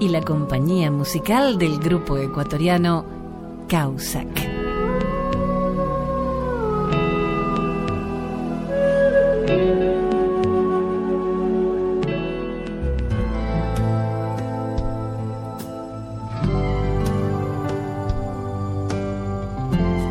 y 0.00 0.08
la 0.08 0.22
compañía 0.22 0.90
musical 0.90 1.56
del 1.56 1.78
grupo 1.78 2.18
ecuatoriano 2.18 3.04
Causac. 3.68 4.26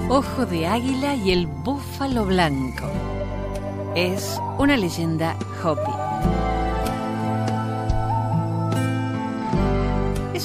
Ojo 0.07 0.45
de 0.45 0.65
Águila 0.65 1.15
y 1.15 1.31
el 1.33 1.47
Búfalo 1.47 2.23
Blanco. 2.23 2.85
Es 3.95 4.39
una 4.57 4.77
leyenda 4.77 5.35
Hopi. 5.61 6.10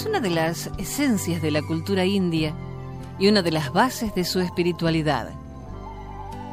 Una 0.09 0.21
de 0.21 0.31
las 0.31 0.71
esencias 0.79 1.43
de 1.43 1.51
la 1.51 1.63
cultura 1.63 2.05
india 2.05 2.55
y 3.19 3.29
una 3.29 3.43
de 3.43 3.51
las 3.51 3.73
bases 3.73 4.15
de 4.15 4.25
su 4.25 4.41
espiritualidad. 4.41 5.31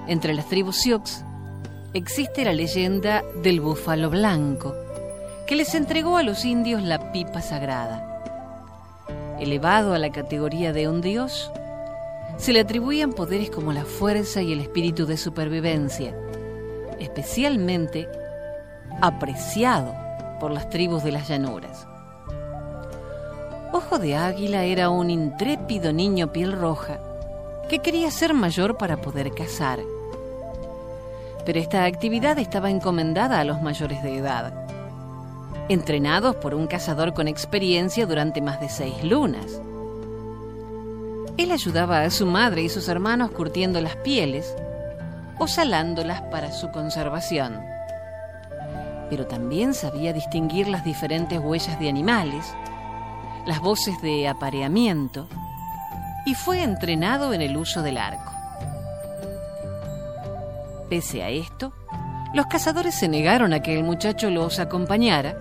Entre 0.08 0.34
las 0.34 0.48
tribus 0.48 0.78
Sioux 0.78 1.24
existe 1.94 2.46
la 2.46 2.54
leyenda 2.54 3.24
del 3.44 3.62
búfalo 3.62 4.10
blanco, 4.10 4.74
que 5.46 5.56
les 5.56 5.76
entregó 5.76 6.18
a 6.18 6.24
los 6.24 6.46
indios 6.46 6.82
la 6.82 7.12
pipa 7.12 7.42
sagrada. 7.42 8.24
Elevado 9.40 9.94
a 9.94 10.00
la 10.00 10.12
categoría 10.12 10.74
de 10.74 10.90
un 10.90 11.02
dios, 11.02 11.52
se 12.38 12.54
le 12.54 12.62
atribuían 12.62 13.14
poderes 13.14 13.52
como 13.52 13.72
la 13.72 13.86
fuerza 13.86 14.42
y 14.42 14.52
el 14.52 14.62
espíritu 14.62 15.06
de 15.06 15.18
supervivencia, 15.18 16.16
especialmente 17.00 18.10
apreciado 19.00 19.94
por 20.40 20.52
las 20.52 20.70
tribus 20.70 21.04
de 21.04 21.12
las 21.12 21.28
llanuras. 21.28 21.88
Ojo 23.76 23.98
de 23.98 24.16
Águila 24.16 24.66
era 24.66 24.92
un 24.92 25.10
intrépido 25.10 25.92
niño 25.92 26.32
piel 26.32 26.52
roja 26.52 27.00
que 27.68 27.80
quería 27.80 28.12
ser 28.12 28.36
mayor 28.36 28.78
para 28.78 28.98
poder 28.98 29.34
cazar. 29.34 29.80
Pero 31.44 31.60
esta 31.60 31.86
actividad 31.86 32.38
estaba 32.38 32.70
encomendada 32.70 33.40
a 33.40 33.44
los 33.44 33.64
mayores 33.64 34.04
de 34.04 34.18
edad, 34.18 34.54
entrenados 35.70 36.36
por 36.36 36.54
un 36.54 36.68
cazador 36.68 37.16
con 37.16 37.28
experiencia 37.28 38.06
durante 38.06 38.44
más 38.44 38.62
de 38.62 38.70
seis 38.70 39.04
lunas. 39.04 39.60
Él 41.38 41.52
ayudaba 41.52 42.04
a 42.04 42.12
su 42.12 42.28
madre 42.28 42.62
y 42.62 42.70
sus 42.70 42.88
hermanos 42.88 43.32
curtiendo 43.32 43.82
las 43.82 43.96
pieles 43.96 44.56
o 45.40 45.48
salándolas 45.48 46.22
para 46.22 46.52
su 46.52 46.70
conservación 46.70 47.74
pero 49.10 49.28
también 49.28 49.76
sabía 49.76 50.12
distinguir 50.12 50.68
las 50.68 50.84
diferentes 50.84 51.38
huellas 51.38 51.80
de 51.80 51.88
animales, 51.88 52.52
las 53.46 53.60
voces 53.60 54.02
de 54.02 54.28
apareamiento, 54.28 55.28
y 56.26 56.36
fue 56.36 56.64
entrenado 56.64 57.34
en 57.34 57.42
el 57.42 57.58
uso 57.58 57.82
del 57.82 57.98
arco. 57.98 58.32
Pese 60.90 61.24
a 61.24 61.30
esto, 61.30 61.74
los 62.34 62.46
cazadores 62.48 62.96
se 62.96 63.08
negaron 63.08 63.54
a 63.54 63.62
que 63.62 63.78
el 63.78 63.84
muchacho 63.84 64.30
los 64.30 64.60
acompañara, 64.60 65.38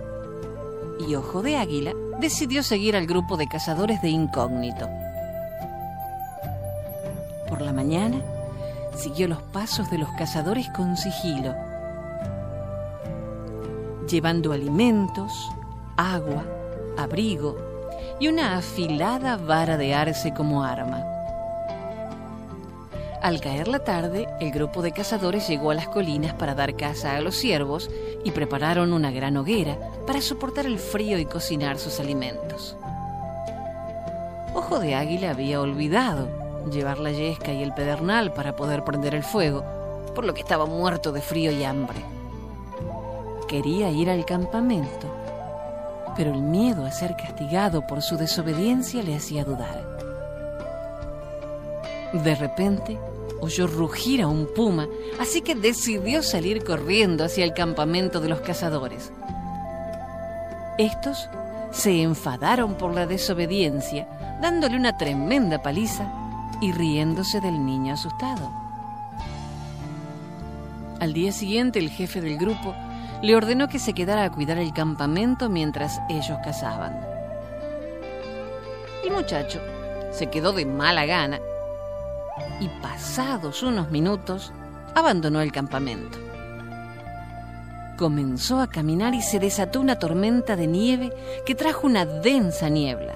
y 1.07 1.15
Ojo 1.15 1.41
de 1.41 1.57
Águila 1.57 1.93
decidió 2.19 2.63
seguir 2.63 2.95
al 2.95 3.07
grupo 3.07 3.37
de 3.37 3.47
cazadores 3.47 4.01
de 4.01 4.09
incógnito. 4.09 4.89
Por 7.47 7.61
la 7.61 7.73
mañana, 7.73 8.21
siguió 8.95 9.27
los 9.27 9.41
pasos 9.41 9.89
de 9.89 9.97
los 9.97 10.09
cazadores 10.13 10.69
con 10.69 10.97
sigilo 10.97 11.53
llevando 14.07 14.51
alimentos, 14.51 15.51
agua, 15.97 16.43
abrigo 16.97 17.72
y 18.19 18.27
una 18.27 18.57
afilada 18.57 19.37
vara 19.37 19.77
de 19.77 19.93
arce 19.93 20.33
como 20.33 20.63
arma. 20.63 21.03
Al 23.21 23.39
caer 23.39 23.69
la 23.69 23.79
tarde, 23.79 24.27
el 24.41 24.51
grupo 24.51 24.81
de 24.81 24.91
cazadores 24.91 25.47
llegó 25.47 25.71
a 25.71 25.75
las 25.75 25.87
colinas 25.87 26.33
para 26.33 26.55
dar 26.55 26.75
caza 26.75 27.15
a 27.15 27.21
los 27.21 27.35
ciervos 27.35 27.89
y 28.25 28.31
prepararon 28.31 28.91
una 28.91 29.11
gran 29.11 29.37
hoguera 29.37 29.77
para 30.05 30.21
soportar 30.21 30.65
el 30.65 30.77
frío 30.77 31.17
y 31.17 31.25
cocinar 31.25 31.79
sus 31.79 32.01
alimentos. 32.01 32.75
Ojo 34.53 34.79
de 34.79 34.95
Águila 34.95 35.31
había 35.31 35.61
olvidado 35.61 36.27
llevar 36.69 36.99
la 36.99 37.11
yesca 37.11 37.53
y 37.53 37.63
el 37.63 37.73
pedernal 37.73 38.33
para 38.33 38.55
poder 38.55 38.83
prender 38.83 39.15
el 39.15 39.23
fuego, 39.23 39.63
por 40.13 40.25
lo 40.25 40.33
que 40.33 40.41
estaba 40.41 40.65
muerto 40.65 41.11
de 41.11 41.21
frío 41.21 41.51
y 41.51 41.63
hambre. 41.63 41.99
Quería 43.47 43.89
ir 43.89 44.09
al 44.09 44.25
campamento, 44.25 45.07
pero 46.15 46.33
el 46.33 46.41
miedo 46.41 46.85
a 46.85 46.91
ser 46.91 47.15
castigado 47.15 47.85
por 47.87 48.01
su 48.01 48.17
desobediencia 48.17 49.03
le 49.03 49.15
hacía 49.15 49.43
dudar. 49.43 49.83
De 52.13 52.35
repente 52.35 52.99
oyó 53.41 53.67
rugir 53.67 54.21
a 54.21 54.27
un 54.27 54.47
puma, 54.55 54.87
así 55.19 55.41
que 55.41 55.55
decidió 55.55 56.23
salir 56.23 56.63
corriendo 56.63 57.25
hacia 57.25 57.43
el 57.43 57.53
campamento 57.53 58.19
de 58.21 58.29
los 58.29 58.41
cazadores. 58.41 59.11
Estos 60.77 61.29
se 61.71 62.01
enfadaron 62.01 62.75
por 62.75 62.93
la 62.93 63.05
desobediencia, 63.05 64.07
dándole 64.41 64.77
una 64.77 64.97
tremenda 64.97 65.61
paliza 65.61 66.11
y 66.61 66.71
riéndose 66.71 67.41
del 67.41 67.65
niño 67.65 67.95
asustado. 67.95 68.51
Al 70.99 71.13
día 71.13 71.31
siguiente 71.31 71.79
el 71.79 71.89
jefe 71.89 72.21
del 72.21 72.37
grupo 72.37 72.73
le 73.23 73.37
ordenó 73.37 73.69
que 73.69 73.79
se 73.79 73.93
quedara 73.93 74.25
a 74.25 74.31
cuidar 74.31 74.57
el 74.57 74.73
campamento 74.73 75.49
mientras 75.49 76.01
ellos 76.09 76.37
cazaban. 76.43 76.99
El 79.01 79.11
muchacho 79.11 79.61
se 80.11 80.27
quedó 80.27 80.51
de 80.51 80.65
mala 80.65 81.05
gana 81.05 81.39
y 82.59 82.67
pasados 82.81 83.63
unos 83.63 83.89
minutos 83.91 84.51
abandonó 84.93 85.39
el 85.39 85.53
campamento. 85.53 86.17
Comenzó 87.97 88.59
a 88.59 88.67
caminar 88.67 89.15
y 89.15 89.21
se 89.21 89.39
desató 89.39 89.79
una 89.79 89.97
tormenta 89.97 90.57
de 90.57 90.67
nieve 90.67 91.13
que 91.45 91.55
trajo 91.55 91.87
una 91.87 92.05
densa 92.05 92.67
niebla. 92.67 93.13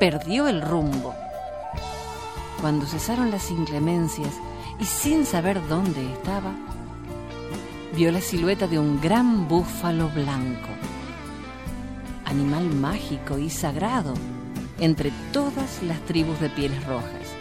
Perdió 0.00 0.48
el 0.48 0.62
rumbo. 0.62 1.14
Cuando 2.60 2.86
cesaron 2.86 3.30
las 3.30 3.52
inclemencias 3.52 4.34
y 4.80 4.84
sin 4.84 5.24
saber 5.24 5.64
dónde 5.68 6.12
estaba, 6.12 6.56
vio 7.98 8.12
la 8.12 8.20
silueta 8.20 8.68
de 8.68 8.78
un 8.78 9.00
gran 9.00 9.48
búfalo 9.48 10.08
blanco, 10.10 10.68
animal 12.26 12.70
mágico 12.70 13.38
y 13.38 13.50
sagrado 13.50 14.14
entre 14.78 15.10
todas 15.32 15.82
las 15.82 15.98
tribus 16.02 16.38
de 16.38 16.48
pieles 16.48 16.84
rojas. 16.86 17.34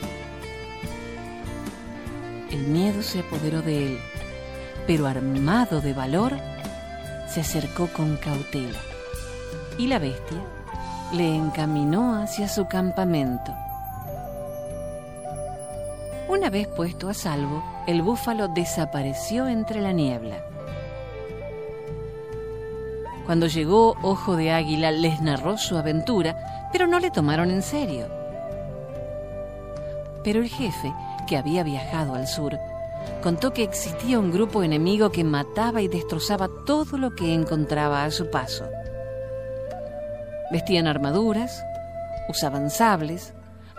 El 2.49 2.69
miedo 2.69 3.03
se 3.03 3.19
apoderó 3.19 3.61
de 3.61 3.85
él, 3.85 3.99
pero 4.87 5.05
armado 5.05 5.79
de 5.79 5.93
valor, 5.93 6.35
se 7.29 7.41
acercó 7.41 7.85
con 7.93 8.17
cautela 8.17 8.79
y 9.77 9.85
la 9.85 9.99
bestia 9.99 10.41
le 11.13 11.35
encaminó 11.35 12.15
hacia 12.15 12.49
su 12.49 12.67
campamento. 12.67 13.53
Una 16.37 16.51
vez 16.51 16.67
puesto 16.67 17.09
a 17.09 17.15
salvo, 17.15 17.63
el 17.87 18.03
búfalo 18.03 18.47
desapareció 18.47 19.47
entre 19.47 19.81
la 19.81 19.91
niebla. 19.91 20.45
Cuando 23.25 23.47
llegó 23.47 23.95
Ojo 24.03 24.35
de 24.35 24.51
Águila 24.51 24.91
les 24.91 25.19
narró 25.19 25.57
su 25.57 25.77
aventura, 25.77 26.69
pero 26.71 26.85
no 26.85 26.99
le 26.99 27.09
tomaron 27.09 27.49
en 27.49 27.63
serio. 27.63 28.07
Pero 30.23 30.41
el 30.41 30.47
jefe, 30.47 30.93
que 31.27 31.37
había 31.37 31.63
viajado 31.63 32.13
al 32.13 32.27
sur, 32.27 32.55
contó 33.23 33.51
que 33.51 33.63
existía 33.63 34.19
un 34.19 34.31
grupo 34.31 34.61
enemigo 34.61 35.11
que 35.11 35.23
mataba 35.23 35.81
y 35.81 35.87
destrozaba 35.87 36.49
todo 36.67 36.99
lo 36.99 37.15
que 37.15 37.33
encontraba 37.33 38.03
a 38.03 38.11
su 38.11 38.29
paso. 38.29 38.69
Vestían 40.51 40.85
armaduras, 40.85 41.65
usaban 42.29 42.69
sables, 42.69 43.33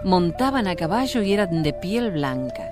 montaban 0.05 0.69
a 0.69 0.77
caballo 0.77 1.23
y 1.23 1.33
eran 1.33 1.63
de 1.63 1.73
piel 1.73 2.13
blanca. 2.13 2.71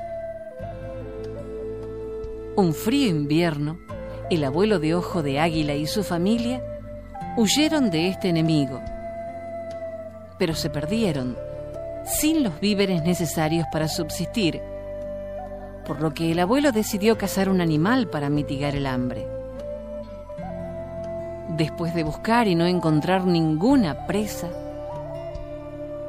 Un 2.57 2.73
frío 2.73 3.09
invierno, 3.09 3.79
el 4.31 4.45
abuelo 4.45 4.79
de 4.79 4.95
Ojo 4.95 5.23
de 5.23 5.41
Águila 5.41 5.75
y 5.75 5.87
su 5.87 6.05
familia 6.05 6.63
huyeron 7.37 7.91
de 7.91 8.09
este 8.09 8.29
enemigo, 8.29 8.81
pero 10.39 10.55
se 10.55 10.71
perdieron 10.71 11.37
sin 12.05 12.45
los 12.45 12.61
víveres 12.61 13.03
necesarios 13.03 13.67
para 13.73 13.89
subsistir, 13.89 14.63
por 15.85 16.01
lo 16.01 16.15
que 16.15 16.33
el 16.33 16.39
abuelo 16.39 16.73
decidió 16.73 17.19
cazar 17.19 17.49
un 17.49 17.61
animal 17.61 18.09
para 18.09 18.31
mitigar 18.31 18.77
el 18.77 18.87
hambre. 18.87 19.27
Después 21.49 21.95
de 21.95 22.05
buscar 22.05 22.47
y 22.49 22.55
no 22.55 22.67
encontrar 22.67 23.27
ninguna 23.27 24.07
presa, 24.07 24.49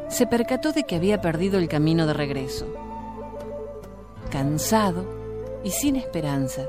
se 0.10 0.28
percató 0.28 0.72
de 0.72 0.84
que 0.84 0.96
había 0.96 1.22
perdido 1.22 1.58
el 1.60 1.68
camino 1.68 2.06
de 2.08 2.14
regreso. 2.14 2.68
Cansado 4.30 5.06
y 5.64 5.72
sin 5.72 5.96
esperanza, 5.96 6.64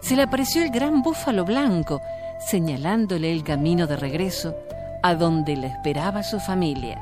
se 0.00 0.16
le 0.16 0.22
apareció 0.22 0.62
el 0.62 0.70
gran 0.70 1.02
búfalo 1.02 1.44
blanco, 1.44 2.00
señalándole 2.46 3.32
el 3.32 3.44
camino 3.44 3.86
de 3.86 3.96
regreso 3.96 4.54
a 5.02 5.14
donde 5.14 5.56
le 5.56 5.68
esperaba 5.68 6.22
su 6.22 6.40
familia. 6.40 7.00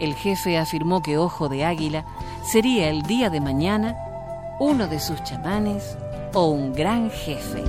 El 0.00 0.14
jefe 0.14 0.58
afirmó 0.58 1.02
que 1.02 1.18
Ojo 1.18 1.48
de 1.48 1.64
Águila 1.64 2.04
sería 2.42 2.88
el 2.88 3.02
día 3.02 3.30
de 3.30 3.40
mañana 3.40 3.96
uno 4.58 4.86
de 4.86 4.98
sus 4.98 5.22
chamanes 5.22 5.96
o 6.32 6.48
un 6.48 6.72
gran 6.72 7.10
jefe. 7.10 7.62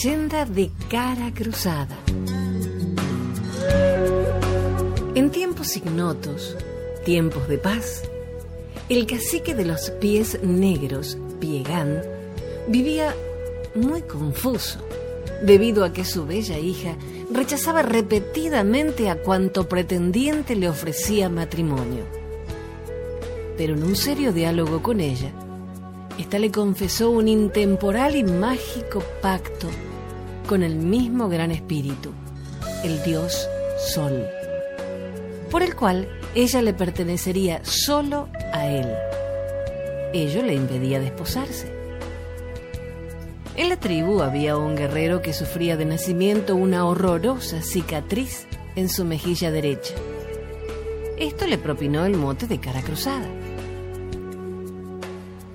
Leyenda 0.00 0.44
de 0.44 0.70
cara 0.88 1.34
cruzada. 1.34 1.98
En 5.16 5.30
tiempos 5.32 5.76
ignotos, 5.76 6.56
tiempos 7.04 7.48
de 7.48 7.58
paz, 7.58 8.04
el 8.88 9.08
cacique 9.08 9.56
de 9.56 9.64
los 9.64 9.90
pies 9.90 10.38
negros, 10.40 11.18
Piegán, 11.40 12.00
vivía 12.68 13.12
muy 13.74 14.02
confuso 14.02 14.78
debido 15.42 15.84
a 15.84 15.92
que 15.92 16.04
su 16.04 16.26
bella 16.26 16.60
hija 16.60 16.94
rechazaba 17.32 17.82
repetidamente 17.82 19.10
a 19.10 19.20
cuanto 19.20 19.68
pretendiente 19.68 20.54
le 20.54 20.68
ofrecía 20.68 21.28
matrimonio. 21.28 22.04
Pero 23.56 23.74
en 23.74 23.82
un 23.82 23.96
serio 23.96 24.32
diálogo 24.32 24.80
con 24.80 25.00
ella, 25.00 25.32
esta 26.20 26.38
le 26.38 26.52
confesó 26.52 27.10
un 27.10 27.26
intemporal 27.26 28.14
y 28.14 28.22
mágico 28.22 29.02
pacto 29.20 29.66
con 30.48 30.62
el 30.62 30.76
mismo 30.76 31.28
gran 31.28 31.50
espíritu, 31.50 32.10
el 32.82 33.02
dios 33.04 33.46
Sol, 33.92 34.26
por 35.50 35.62
el 35.62 35.76
cual 35.76 36.08
ella 36.34 36.62
le 36.62 36.72
pertenecería 36.72 37.60
solo 37.64 38.28
a 38.52 38.66
él. 38.66 38.88
Ello 40.14 40.42
le 40.42 40.54
impedía 40.54 41.00
desposarse. 41.00 41.70
En 43.56 43.68
la 43.68 43.76
tribu 43.76 44.22
había 44.22 44.56
un 44.56 44.74
guerrero 44.74 45.20
que 45.20 45.34
sufría 45.34 45.76
de 45.76 45.84
nacimiento 45.84 46.56
una 46.56 46.86
horrorosa 46.86 47.60
cicatriz 47.60 48.46
en 48.74 48.88
su 48.88 49.04
mejilla 49.04 49.50
derecha. 49.50 49.94
Esto 51.18 51.46
le 51.46 51.58
propinó 51.58 52.06
el 52.06 52.16
mote 52.16 52.46
de 52.46 52.58
cara 52.58 52.80
cruzada. 52.80 53.26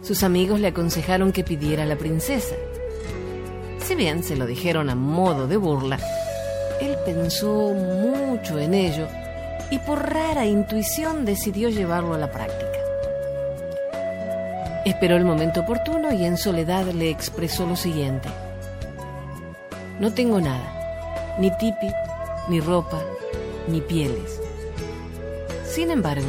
Sus 0.04 0.22
amigos 0.22 0.60
le 0.60 0.68
aconsejaron 0.68 1.32
que 1.32 1.44
pidiera 1.44 1.84
a 1.84 1.88
la 1.88 1.98
princesa. 1.98 2.56
Si 3.84 3.96
bien 3.96 4.24
se 4.24 4.38
lo 4.38 4.46
dijeron 4.46 4.90
a 4.90 4.96
modo 4.96 5.46
de 5.46 5.58
burla, 5.58 6.00
él 6.80 6.96
pensó 7.06 7.74
mucho 7.74 8.58
en 8.58 8.74
ello 8.74 9.08
y 9.70 9.78
por 9.80 10.10
rara 10.10 10.46
intuición 10.46 11.26
decidió 11.26 11.68
llevarlo 11.68 12.14
a 12.14 12.18
la 12.18 12.32
práctica. 12.32 12.80
Esperó 14.86 15.18
el 15.18 15.26
momento 15.26 15.62
oportuno 15.62 16.14
y 16.14 16.24
en 16.26 16.38
soledad 16.38 16.86
le 16.88 17.10
expresó 17.10 17.66
lo 17.66 17.76
siguiente. 17.76 18.30
No 20.00 20.14
tengo 20.14 20.40
nada, 20.40 21.36
ni 21.40 21.52
tipi, 21.52 21.92
ni 22.48 22.62
ropa, 22.62 23.02
ni 23.68 23.82
pieles. 23.82 24.40
Sin 25.66 25.92
embargo, 25.92 26.28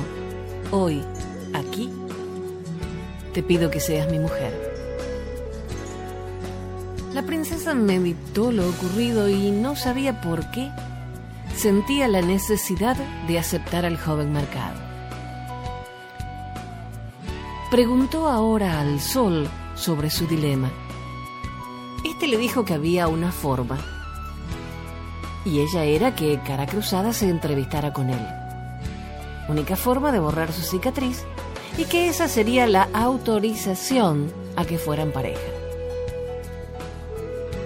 hoy, 0.71 1.05
aquí, 1.53 1.93
te 3.33 3.43
pido 3.43 3.71
que 3.71 3.81
seas 3.81 4.11
mi 4.11 4.19
mujer. 4.19 4.64
La 7.15 7.23
princesa 7.23 7.75
meditó 7.75 8.51
lo 8.51 8.69
ocurrido 8.69 9.29
y 9.29 9.53
no 9.53 9.77
sabía 9.77 10.21
por 10.21 10.51
qué 10.51 10.73
sentía 11.55 12.09
la 12.09 12.23
necesidad 12.23 12.97
de 13.29 13.39
aceptar 13.39 13.85
al 13.85 13.97
joven 13.97 14.33
mercado. 14.33 14.81
Preguntó 17.71 18.27
ahora 18.27 18.81
al 18.81 18.99
sol 18.99 19.49
sobre 19.77 20.11
su 20.11 20.27
dilema. 20.27 20.73
Este 22.05 22.27
le 22.27 22.37
dijo 22.37 22.65
que 22.65 22.75
había 22.75 23.07
una 23.07 23.31
forma, 23.31 23.79
y 25.45 25.61
ella 25.61 25.85
era 25.85 26.17
que 26.17 26.41
Cara 26.45 26.67
Cruzada 26.67 27.13
se 27.13 27.31
entrevistara 27.31 27.93
con 27.93 28.11
él. 28.11 28.27
Única 29.49 29.77
forma 29.77 30.11
de 30.11 30.19
borrar 30.19 30.53
su 30.53 30.63
cicatriz 30.63 31.23
y 31.79 31.85
que 31.85 32.09
esa 32.09 32.27
sería 32.27 32.67
la 32.67 32.89
autorización 32.93 34.33
a 34.57 34.65
que 34.65 34.79
fueran 34.79 35.13
pareja. 35.13 35.54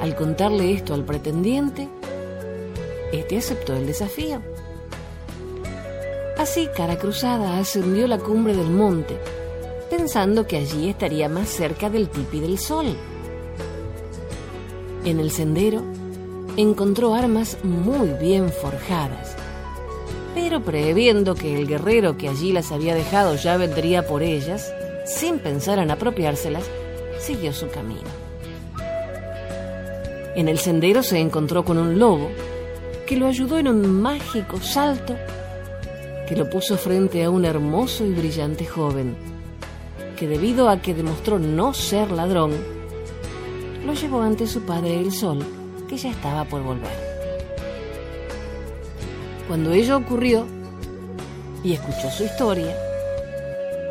Al 0.01 0.15
contarle 0.15 0.73
esto 0.73 0.95
al 0.95 1.05
pretendiente, 1.05 1.89
este 3.13 3.39
aceptó 3.39 3.75
el 3.75 3.87
desafío. 3.87 4.41
Así, 6.37 6.69
cara 6.77 6.99
cruzada 6.99 7.59
ascendió 7.59 8.07
la 8.07 8.19
cumbre 8.19 8.55
del 8.55 8.71
monte, 8.71 9.19
pensando 9.91 10.47
que 10.47 10.57
allí 10.57 10.89
estaría 10.89 11.29
más 11.29 11.49
cerca 11.49 11.91
del 11.91 12.09
tipi 12.09 12.41
del 12.41 12.59
sol. 12.59 12.97
En 15.05 15.21
el 15.21 15.31
sendero 15.31 15.83
encontró 16.57 17.15
armas 17.15 17.59
muy 17.65 18.09
bien 18.21 18.51
forjadas 18.51 19.39
pero 20.41 20.63
previendo 20.63 21.35
que 21.35 21.59
el 21.59 21.67
guerrero 21.67 22.17
que 22.17 22.29
allí 22.29 22.53
las 22.53 22.71
había 22.71 22.95
dejado 22.95 23.35
ya 23.35 23.57
vendría 23.57 24.07
por 24.07 24.23
ellas, 24.23 24.73
sin 25.05 25.41
pensar 25.41 25.81
en 25.81 25.91
apropiárselas, 25.91 26.65
siguió 27.19 27.53
su 27.53 27.69
camino. 27.71 28.28
En 30.39 30.47
el 30.47 30.61
sendero 30.61 31.03
se 31.03 31.19
encontró 31.19 31.65
con 31.65 31.79
un 31.79 31.99
lobo 31.99 32.31
que 33.09 33.17
lo 33.17 33.27
ayudó 33.27 33.59
en 33.59 33.67
un 33.67 34.01
mágico 34.01 34.61
salto 34.61 35.17
que 36.29 36.37
lo 36.37 36.49
puso 36.49 36.77
frente 36.77 37.25
a 37.25 37.31
un 37.31 37.45
hermoso 37.45 38.07
y 38.07 38.13
brillante 38.13 38.65
joven, 38.65 39.17
que 40.17 40.29
debido 40.29 40.69
a 40.69 40.81
que 40.81 40.95
demostró 40.95 41.41
no 41.41 41.75
ser 41.75 42.13
ladrón, 42.13 42.53
lo 43.85 43.95
llevó 43.95 44.23
ante 44.23 44.47
su 44.47 44.63
padre 44.63 45.01
el 45.01 45.11
sol, 45.11 45.45
que 45.89 45.97
ya 45.97 46.11
estaba 46.11 46.45
por 46.45 46.63
volver. 46.63 46.93
Cuando 49.49 49.73
ello 49.73 49.97
ocurrió 49.97 50.47
y 51.65 51.73
escuchó 51.73 52.13
su 52.13 52.23
historia 52.23 52.77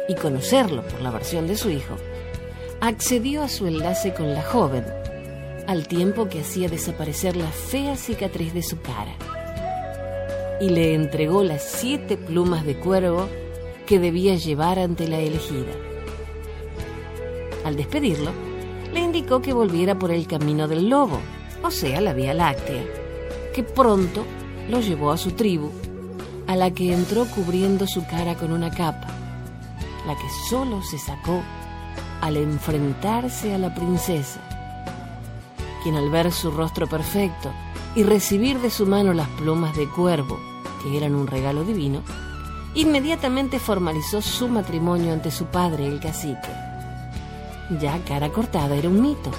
y 0.07 0.15
conocerlo 0.15 0.81
por 0.83 1.01
la 1.01 1.11
versión 1.11 1.45
de 1.45 1.57
su 1.57 1.69
hijo, 1.69 1.97
accedió 2.79 3.43
a 3.43 3.49
su 3.49 3.67
enlace 3.67 4.13
con 4.13 4.33
la 4.33 4.43
joven, 4.43 4.85
al 5.67 5.87
tiempo 5.87 6.29
que 6.29 6.39
hacía 6.39 6.69
desaparecer 6.69 7.35
la 7.35 7.47
fea 7.47 7.97
cicatriz 7.97 8.53
de 8.53 8.63
su 8.63 8.79
cara, 8.81 9.13
y 10.61 10.69
le 10.69 10.95
entregó 10.95 11.43
las 11.43 11.61
siete 11.61 12.17
plumas 12.17 12.65
de 12.65 12.79
cuervo 12.79 13.27
que 13.85 13.99
debía 13.99 14.35
llevar 14.35 14.79
ante 14.79 15.07
la 15.07 15.19
elegida. 15.19 15.73
Al 17.65 17.75
despedirlo, 17.75 18.31
le 18.93 19.01
indicó 19.01 19.41
que 19.41 19.53
volviera 19.53 19.99
por 19.99 20.11
el 20.11 20.25
camino 20.25 20.67
del 20.67 20.89
lobo, 20.89 21.19
o 21.61 21.69
sea, 21.69 21.99
la 22.01 22.13
Vía 22.13 22.33
Láctea, 22.33 22.83
que 23.53 23.63
pronto 23.63 24.23
lo 24.69 24.79
llevó 24.79 25.11
a 25.11 25.17
su 25.17 25.31
tribu, 25.31 25.71
a 26.47 26.55
la 26.55 26.71
que 26.71 26.93
entró 26.93 27.25
cubriendo 27.25 27.87
su 27.87 28.05
cara 28.07 28.35
con 28.35 28.53
una 28.53 28.71
capa, 28.71 29.07
la 30.07 30.15
que 30.15 30.29
solo 30.49 30.81
se 30.81 30.97
sacó 30.97 31.41
al 32.21 32.37
enfrentarse 32.37 33.53
a 33.53 33.57
la 33.57 33.75
princesa, 33.75 34.39
quien 35.83 35.95
al 35.95 36.09
ver 36.09 36.31
su 36.31 36.51
rostro 36.51 36.87
perfecto 36.87 37.51
y 37.95 38.03
recibir 38.03 38.59
de 38.59 38.69
su 38.69 38.85
mano 38.85 39.13
las 39.13 39.27
plumas 39.29 39.75
de 39.75 39.87
cuervo, 39.89 40.39
que 40.81 40.95
eran 40.97 41.15
un 41.15 41.27
regalo 41.27 41.63
divino, 41.63 42.01
inmediatamente 42.75 43.59
formalizó 43.59 44.21
su 44.21 44.47
matrimonio 44.47 45.13
ante 45.13 45.31
su 45.31 45.45
padre, 45.45 45.87
el 45.87 45.99
cacique. 45.99 46.49
ya 47.79 47.99
cara 48.07 48.29
cortada 48.29 48.75
era 48.75 48.89
un 48.89 49.01
mito. 49.01 49.31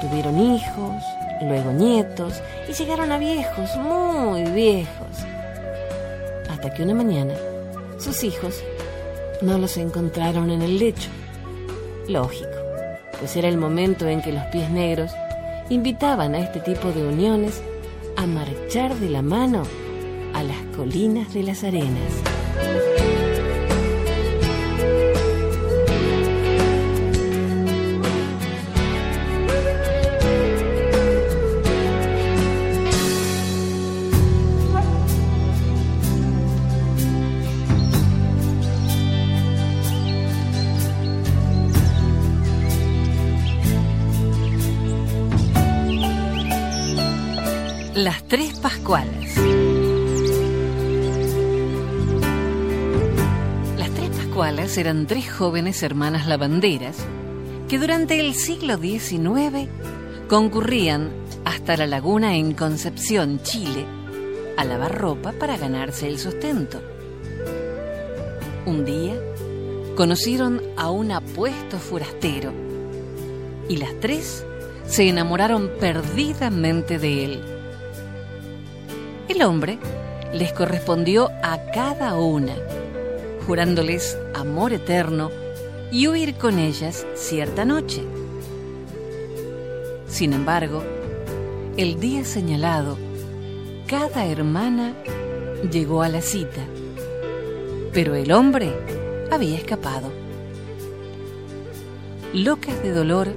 Tuvieron 0.00 0.38
hijos, 0.38 1.02
luego 1.42 1.72
nietos 1.72 2.34
y 2.68 2.72
llegaron 2.72 3.12
a 3.12 3.18
viejos, 3.18 3.70
muy 3.76 4.44
viejos. 4.50 5.18
Hasta 6.50 6.74
que 6.74 6.82
una 6.82 6.94
mañana 6.94 7.34
sus 7.98 8.24
hijos 8.24 8.62
no 9.42 9.58
los 9.58 9.76
encontraron 9.76 10.50
en 10.50 10.62
el 10.62 10.78
lecho. 10.78 11.08
Lógico, 12.08 12.61
pues 13.18 13.36
era 13.36 13.48
el 13.48 13.58
momento 13.58 14.06
en 14.08 14.22
que 14.22 14.32
los 14.32 14.44
pies 14.46 14.70
negros 14.70 15.12
invitaban 15.68 16.34
a 16.34 16.40
este 16.40 16.60
tipo 16.60 16.92
de 16.92 17.06
uniones 17.06 17.62
a 18.16 18.26
marchar 18.26 18.94
de 18.96 19.08
la 19.08 19.22
mano 19.22 19.62
a 20.34 20.42
las 20.42 20.58
colinas 20.76 21.32
de 21.32 21.42
las 21.42 21.64
arenas. 21.64 23.01
Eran 54.74 55.06
tres 55.06 55.30
jóvenes 55.30 55.82
hermanas 55.82 56.26
lavanderas 56.26 56.96
que 57.68 57.78
durante 57.78 58.18
el 58.18 58.34
siglo 58.34 58.78
XIX 58.78 59.68
concurrían 60.28 61.10
hasta 61.44 61.76
la 61.76 61.86
laguna 61.86 62.36
en 62.36 62.54
Concepción, 62.54 63.40
Chile, 63.42 63.84
a 64.56 64.64
lavar 64.64 64.98
ropa 64.98 65.32
para 65.32 65.58
ganarse 65.58 66.08
el 66.08 66.18
sustento. 66.18 66.80
Un 68.64 68.86
día 68.86 69.14
conocieron 69.94 70.62
a 70.78 70.90
un 70.90 71.12
apuesto 71.12 71.78
forastero 71.78 72.50
y 73.68 73.76
las 73.76 73.92
tres 74.00 74.46
se 74.86 75.06
enamoraron 75.06 75.70
perdidamente 75.78 76.98
de 76.98 77.24
él. 77.26 77.44
El 79.28 79.42
hombre 79.42 79.78
les 80.32 80.54
correspondió 80.54 81.30
a 81.42 81.58
cada 81.74 82.14
una, 82.16 82.54
jurándoles 83.46 84.18
amor 84.34 84.72
eterno 84.72 85.30
y 85.90 86.08
huir 86.08 86.34
con 86.34 86.58
ellas 86.58 87.06
cierta 87.14 87.64
noche. 87.64 88.02
Sin 90.08 90.32
embargo, 90.32 90.82
el 91.76 91.98
día 92.00 92.24
señalado, 92.24 92.98
cada 93.86 94.26
hermana 94.26 94.94
llegó 95.70 96.02
a 96.02 96.08
la 96.08 96.22
cita, 96.22 96.64
pero 97.92 98.14
el 98.14 98.32
hombre 98.32 98.72
había 99.30 99.56
escapado. 99.56 100.10
Locas 102.32 102.82
de 102.82 102.92
dolor, 102.92 103.28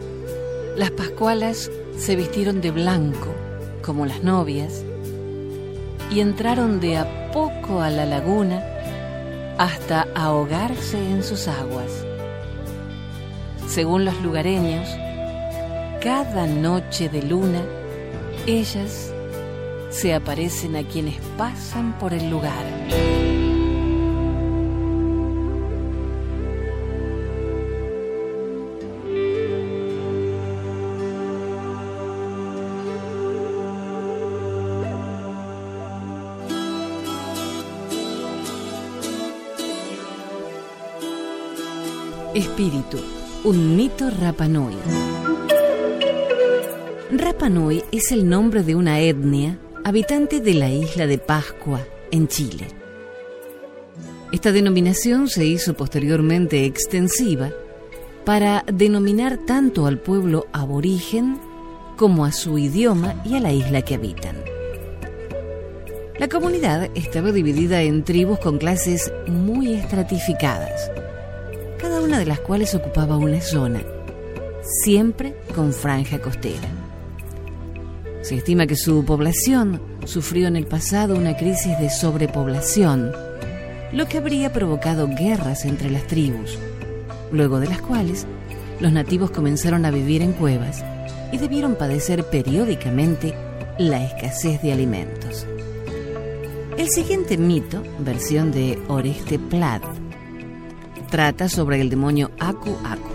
las 0.77 0.91
Pascualas 0.91 1.71
se 1.97 2.15
vistieron 2.15 2.61
de 2.61 2.71
blanco, 2.71 3.33
como 3.81 4.05
las 4.05 4.23
novias, 4.23 4.83
y 6.11 6.19
entraron 6.19 6.79
de 6.79 6.97
a 6.97 7.31
poco 7.31 7.81
a 7.81 7.89
la 7.89 8.05
laguna 8.05 8.74
hasta 9.57 10.07
ahogarse 10.15 10.97
en 10.97 11.23
sus 11.23 11.47
aguas. 11.47 12.05
Según 13.67 14.05
los 14.05 14.21
lugareños, 14.21 14.87
cada 16.01 16.45
noche 16.45 17.09
de 17.09 17.23
luna, 17.23 17.61
ellas 18.45 19.11
se 19.89 20.13
aparecen 20.13 20.75
a 20.75 20.83
quienes 20.83 21.15
pasan 21.37 21.97
por 21.97 22.13
el 22.13 22.29
lugar. 22.29 23.24
Espíritu, 42.55 42.99
un 43.43 43.75
mito 43.75 44.09
Rapanui. 44.09 44.77
Rapanui 47.11 47.83
es 47.91 48.13
el 48.13 48.29
nombre 48.29 48.63
de 48.63 48.75
una 48.75 49.01
etnia 49.01 49.59
habitante 49.83 50.39
de 50.39 50.53
la 50.53 50.69
isla 50.69 51.05
de 51.05 51.17
Pascua, 51.17 51.81
en 52.11 52.29
Chile. 52.29 52.67
Esta 54.31 54.53
denominación 54.53 55.27
se 55.27 55.45
hizo 55.45 55.73
posteriormente 55.73 56.63
extensiva 56.63 57.51
para 58.23 58.63
denominar 58.71 59.37
tanto 59.45 59.85
al 59.85 59.99
pueblo 59.99 60.47
aborigen 60.53 61.37
como 61.97 62.23
a 62.23 62.31
su 62.31 62.57
idioma 62.57 63.21
y 63.25 63.35
a 63.35 63.41
la 63.41 63.51
isla 63.51 63.81
que 63.81 63.95
habitan. 63.95 64.37
La 66.19 66.29
comunidad 66.29 66.89
estaba 66.95 67.33
dividida 67.33 67.81
en 67.81 68.05
tribus 68.05 68.39
con 68.39 68.59
clases 68.59 69.11
muy 69.27 69.73
estratificadas 69.73 70.89
cada 71.85 72.01
una 72.01 72.17
de 72.17 72.25
las 72.25 72.39
cuales 72.39 72.73
ocupaba 72.73 73.15
una 73.15 73.39
zona, 73.41 73.83
siempre 74.83 75.35
con 75.53 75.71
franja 75.71 76.19
costera. 76.19 76.67
Se 78.23 78.37
estima 78.37 78.65
que 78.65 78.75
su 78.75 79.05
población 79.05 79.79
sufrió 80.03 80.47
en 80.47 80.55
el 80.55 80.65
pasado 80.65 81.15
una 81.15 81.37
crisis 81.37 81.77
de 81.77 81.91
sobrepoblación, 81.91 83.11
lo 83.93 84.07
que 84.07 84.17
habría 84.17 84.51
provocado 84.51 85.07
guerras 85.07 85.63
entre 85.63 85.91
las 85.91 86.07
tribus, 86.07 86.57
luego 87.31 87.59
de 87.59 87.67
las 87.67 87.83
cuales 87.83 88.25
los 88.79 88.91
nativos 88.91 89.29
comenzaron 89.29 89.85
a 89.85 89.91
vivir 89.91 90.23
en 90.23 90.33
cuevas 90.33 90.83
y 91.31 91.37
debieron 91.37 91.75
padecer 91.75 92.23
periódicamente 92.23 93.35
la 93.77 94.03
escasez 94.03 94.59
de 94.63 94.73
alimentos. 94.73 95.45
El 96.79 96.89
siguiente 96.89 97.37
mito, 97.37 97.83
versión 97.99 98.51
de 98.51 98.81
Oreste 98.87 99.37
Plat, 99.37 99.83
trata 101.05 101.49
sobre 101.49 101.81
el 101.81 101.89
demonio 101.89 102.31
Aku 102.39 102.75
Aku. 102.83 103.09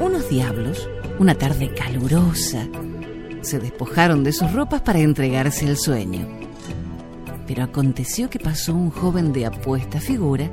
Unos 0.00 0.28
diablos, 0.28 0.88
una 1.18 1.34
tarde 1.34 1.72
calurosa, 1.74 2.66
se 3.42 3.58
despojaron 3.58 4.24
de 4.24 4.32
sus 4.32 4.52
ropas 4.52 4.82
para 4.82 5.00
entregarse 5.00 5.66
al 5.66 5.76
sueño. 5.76 6.26
Pero 7.46 7.64
aconteció 7.64 8.30
que 8.30 8.38
pasó 8.38 8.74
un 8.74 8.90
joven 8.90 9.32
de 9.32 9.46
apuesta 9.46 10.00
figura 10.00 10.50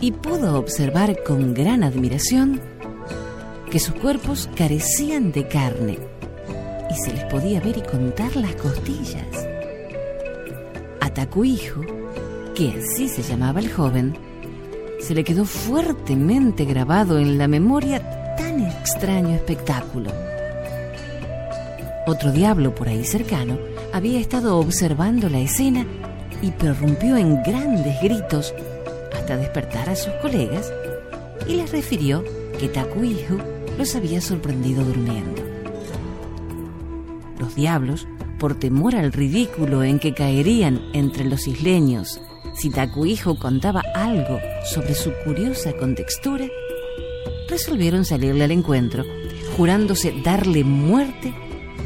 y 0.00 0.12
pudo 0.12 0.58
observar 0.58 1.22
con 1.24 1.54
gran 1.54 1.82
admiración 1.82 2.60
que 3.70 3.80
sus 3.80 3.94
cuerpos 3.94 4.48
carecían 4.54 5.32
de 5.32 5.48
carne 5.48 5.98
y 6.90 6.94
se 6.94 7.12
les 7.12 7.24
podía 7.24 7.60
ver 7.60 7.78
y 7.78 7.82
contar 7.82 8.34
las 8.36 8.54
costillas. 8.56 9.26
Ataku 11.00 11.44
hijo 11.44 11.97
que 12.58 12.70
así 12.70 13.08
se 13.08 13.22
llamaba 13.22 13.60
el 13.60 13.70
joven, 13.70 14.18
se 14.98 15.14
le 15.14 15.22
quedó 15.22 15.44
fuertemente 15.44 16.64
grabado 16.64 17.20
en 17.20 17.38
la 17.38 17.46
memoria 17.46 18.34
tan 18.36 18.66
extraño 18.66 19.36
espectáculo. 19.36 20.10
Otro 22.08 22.32
diablo 22.32 22.74
por 22.74 22.88
ahí 22.88 23.04
cercano 23.04 23.58
había 23.92 24.18
estado 24.18 24.58
observando 24.58 25.28
la 25.28 25.38
escena 25.38 25.86
y 26.42 26.50
prorrumpió 26.50 27.16
en 27.16 27.40
grandes 27.44 27.94
gritos 28.02 28.52
hasta 29.16 29.36
despertar 29.36 29.88
a 29.88 29.94
sus 29.94 30.12
colegas 30.14 30.72
y 31.46 31.54
les 31.54 31.70
refirió 31.70 32.24
que 32.58 32.66
Takuihu 32.66 33.38
los 33.78 33.94
había 33.94 34.20
sorprendido 34.20 34.82
durmiendo. 34.82 35.44
Los 37.38 37.54
diablos, 37.54 38.08
por 38.40 38.56
temor 38.56 38.96
al 38.96 39.12
ridículo 39.12 39.84
en 39.84 40.00
que 40.00 40.12
caerían 40.12 40.80
entre 40.92 41.24
los 41.24 41.46
isleños 41.46 42.20
si 42.54 42.70
Takuijo 42.70 43.36
contaba 43.36 43.82
algo 43.94 44.40
sobre 44.64 44.94
su 44.94 45.12
curiosa 45.24 45.72
contextura, 45.76 46.46
resolvieron 47.48 48.04
salirle 48.04 48.44
al 48.44 48.50
encuentro, 48.50 49.04
jurándose 49.56 50.14
darle 50.22 50.64
muerte 50.64 51.34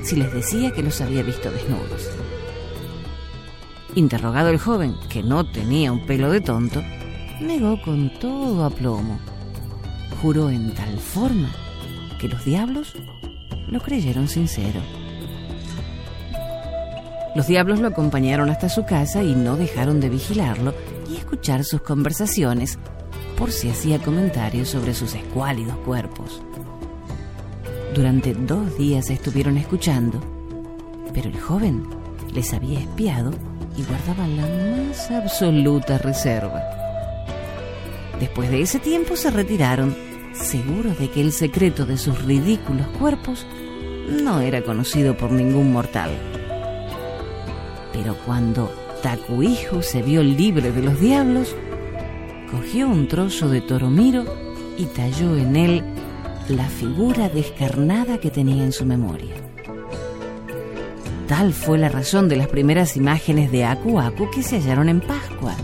si 0.02 0.16
les 0.16 0.32
decía 0.32 0.72
que 0.72 0.82
los 0.82 1.00
había 1.00 1.22
visto 1.22 1.50
desnudos. 1.50 2.10
Interrogado 3.94 4.48
el 4.48 4.58
joven, 4.58 4.94
que 5.10 5.22
no 5.22 5.50
tenía 5.50 5.92
un 5.92 6.06
pelo 6.06 6.30
de 6.30 6.40
tonto, 6.40 6.82
negó 7.40 7.80
con 7.82 8.10
todo 8.18 8.64
aplomo. 8.64 9.18
Juró 10.22 10.50
en 10.50 10.74
tal 10.74 10.98
forma 10.98 11.50
que 12.18 12.28
los 12.28 12.44
diablos 12.44 12.94
lo 13.68 13.80
creyeron 13.80 14.28
sincero. 14.28 14.80
Los 17.34 17.46
diablos 17.46 17.80
lo 17.80 17.88
acompañaron 17.88 18.50
hasta 18.50 18.68
su 18.68 18.84
casa 18.84 19.22
y 19.22 19.34
no 19.34 19.56
dejaron 19.56 20.00
de 20.00 20.10
vigilarlo 20.10 20.74
y 21.10 21.16
escuchar 21.16 21.64
sus 21.64 21.80
conversaciones 21.80 22.78
por 23.38 23.50
si 23.50 23.70
hacía 23.70 23.98
comentarios 23.98 24.68
sobre 24.68 24.92
sus 24.92 25.14
escuálidos 25.14 25.76
cuerpos. 25.78 26.42
Durante 27.94 28.34
dos 28.34 28.76
días 28.76 29.08
estuvieron 29.08 29.56
escuchando, 29.56 30.20
pero 31.14 31.30
el 31.30 31.40
joven 31.40 31.84
les 32.34 32.52
había 32.52 32.80
espiado 32.80 33.32
y 33.76 33.82
guardaba 33.84 34.26
la 34.26 34.46
más 34.86 35.10
absoluta 35.10 35.98
reserva. 35.98 36.62
Después 38.20 38.50
de 38.50 38.62
ese 38.62 38.78
tiempo 38.78 39.16
se 39.16 39.30
retiraron, 39.30 39.96
seguros 40.34 40.98
de 40.98 41.10
que 41.10 41.22
el 41.22 41.32
secreto 41.32 41.86
de 41.86 41.96
sus 41.96 42.22
ridículos 42.22 42.86
cuerpos 42.98 43.46
no 44.22 44.40
era 44.40 44.62
conocido 44.62 45.16
por 45.16 45.32
ningún 45.32 45.72
mortal. 45.72 46.10
Pero 47.92 48.16
cuando 48.26 48.70
Takuijo 49.02 49.82
se 49.82 50.02
vio 50.02 50.22
libre 50.22 50.72
de 50.72 50.82
los 50.82 51.00
diablos, 51.00 51.54
cogió 52.50 52.88
un 52.88 53.08
trozo 53.08 53.48
de 53.48 53.60
toromiro 53.60 54.24
y 54.78 54.84
talló 54.86 55.36
en 55.36 55.56
él 55.56 55.84
la 56.48 56.68
figura 56.68 57.28
descarnada 57.28 58.18
que 58.18 58.30
tenía 58.30 58.64
en 58.64 58.72
su 58.72 58.84
memoria. 58.84 59.34
Tal 61.28 61.52
fue 61.52 61.78
la 61.78 61.88
razón 61.88 62.28
de 62.28 62.36
las 62.36 62.48
primeras 62.48 62.96
imágenes 62.96 63.50
de 63.50 63.64
Aku 63.64 63.98
Aku 63.98 64.30
que 64.30 64.42
se 64.42 64.56
hallaron 64.56 64.88
en 64.88 65.00
Pascua. 65.00 65.54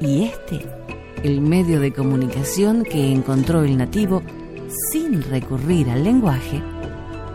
Y 0.00 0.24
este, 0.24 0.64
el 1.22 1.40
medio 1.40 1.80
de 1.80 1.92
comunicación 1.92 2.84
que 2.84 3.12
encontró 3.12 3.62
el 3.62 3.76
nativo 3.76 4.22
sin 4.90 5.22
recurrir 5.22 5.90
al 5.90 6.04
lenguaje 6.04 6.62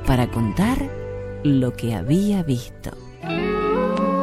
para 0.06 0.30
contar 0.32 0.78
lo 1.44 1.74
que 1.74 1.94
había 1.94 2.42
visto. 2.44 2.92